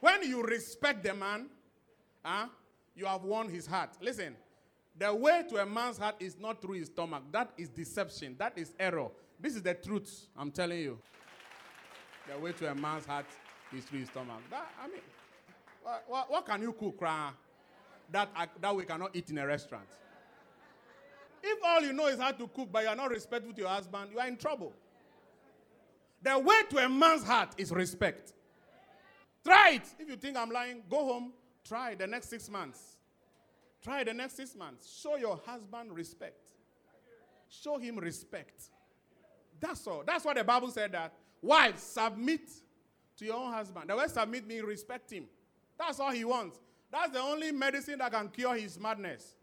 [0.00, 1.46] When you respect the man,
[2.24, 2.48] huh,
[2.96, 3.90] you have won his heart.
[4.00, 4.36] Listen,
[4.98, 7.22] the way to a man's heart is not through his stomach.
[7.30, 8.34] That is deception.
[8.38, 9.08] That is error.
[9.44, 10.28] This is the truth.
[10.38, 10.98] I'm telling you.
[12.26, 13.26] The way to a man's heart
[13.76, 14.40] is through his stomach.
[14.48, 15.02] That, I mean,
[15.82, 17.28] what, what, what can you cook uh,
[18.10, 19.84] that, that we cannot eat in a restaurant?
[21.42, 23.68] If all you know is how to cook, but you are not respectful to your
[23.68, 24.72] husband, you are in trouble.
[26.22, 28.32] The way to a man's heart is respect.
[29.44, 29.82] Try it.
[29.98, 31.34] If you think I'm lying, go home,
[31.68, 32.96] try the next six months.
[33.82, 34.98] Try the next six months.
[35.02, 36.48] Show your husband respect.
[37.50, 38.70] Show him respect.
[39.64, 40.02] That's all.
[40.06, 42.50] That's what the Bible said that wives submit
[43.16, 43.88] to your own husband.
[43.88, 45.24] The word submit means respect him.
[45.78, 46.60] That's all he wants.
[46.92, 49.34] That's the only medicine that can cure his madness.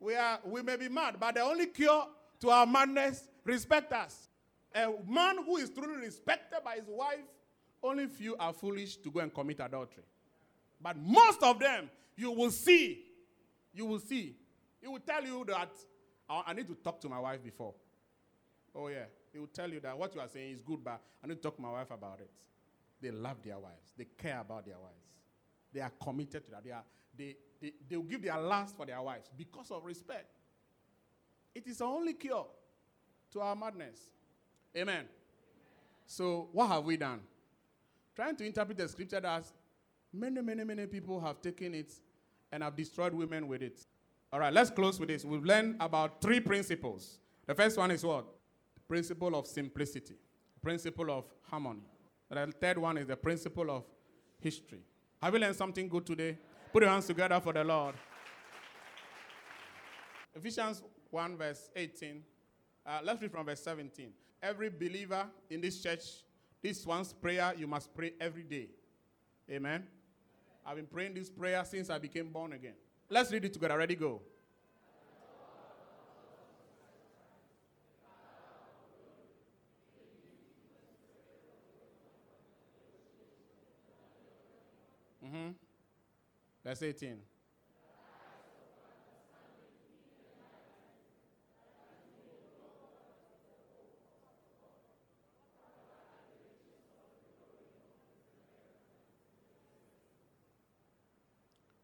[0.00, 2.06] We, are, we may be mad, but the only cure
[2.40, 4.28] to our madness, respect us.
[4.74, 7.20] A man who is truly respected by his wife,
[7.82, 10.04] only few are foolish to go and commit adultery.
[10.80, 13.04] But most of them, you will see,
[13.74, 14.36] you will see.
[14.80, 15.70] He will tell you that
[16.30, 17.74] I I need to talk to my wife before.
[18.76, 19.06] Oh, yeah.
[19.32, 21.40] He will tell you that what you are saying is good, but I need to
[21.40, 22.30] talk to my wife about it.
[23.00, 25.04] They love their wives, they care about their wives,
[25.72, 26.64] they are committed to that.
[26.64, 26.82] They, are,
[27.16, 30.32] they, they, they will give their last for their wives because of respect.
[31.54, 32.46] It is the only cure
[33.32, 33.98] to our madness.
[34.76, 35.04] Amen.
[36.06, 37.20] So, what have we done?
[38.14, 39.52] Trying to interpret the scripture as
[40.12, 41.92] many, many, many people have taken it
[42.52, 43.84] and have destroyed women with it.
[44.32, 45.24] All right, let's close with this.
[45.24, 47.18] We've learned about three principles.
[47.46, 48.26] The first one is what?
[48.88, 50.14] Principle of simplicity,
[50.62, 51.82] principle of harmony.
[52.30, 53.84] The third one is the principle of
[54.38, 54.80] history.
[55.22, 56.38] Have you learned something good today?
[56.72, 57.94] Put your hands together for the Lord.
[60.34, 62.22] Ephesians 1, verse 18.
[62.84, 64.10] Uh, let's read from verse 17.
[64.42, 66.02] Every believer in this church,
[66.62, 68.68] this one's prayer you must pray every day.
[69.50, 69.84] Amen.
[70.64, 72.74] I've been praying this prayer since I became born again.
[73.08, 73.78] Let's read it together.
[73.78, 74.20] Ready, go.
[85.26, 85.48] Mm-hmm.
[86.64, 87.16] Verse 18.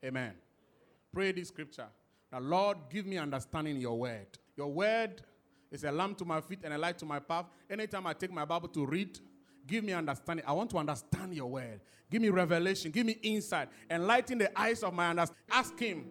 [0.05, 0.33] Amen.
[1.13, 1.87] Pray this scripture.
[2.31, 4.27] Now, Lord, give me understanding your word.
[4.57, 5.23] Your word
[5.71, 7.47] is a lamp to my feet and a light to my path.
[7.69, 9.19] Anytime I take my Bible to read,
[9.67, 10.45] give me understanding.
[10.47, 11.81] I want to understand your word.
[12.11, 12.91] Give me revelation.
[12.91, 13.69] Give me insight.
[13.91, 15.45] Enlighten the eyes of my understanding.
[15.51, 16.07] Ask Him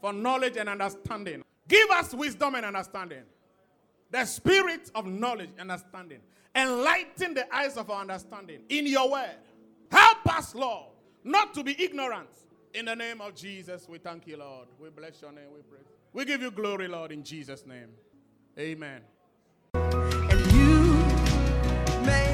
[0.00, 1.44] for knowledge and understanding.
[1.68, 3.22] Give us wisdom and understanding.
[4.10, 6.20] The spirit of knowledge and understanding.
[6.54, 9.36] Enlighten the eyes of our understanding in your word.
[9.90, 10.86] Help us, Lord,
[11.22, 12.28] not to be ignorant
[12.72, 14.68] In the name of Jesus, we thank you, Lord.
[14.78, 15.48] We bless your name.
[15.52, 15.80] We pray.
[16.12, 17.88] We give you glory, Lord, in Jesus' name.
[18.58, 19.00] Amen.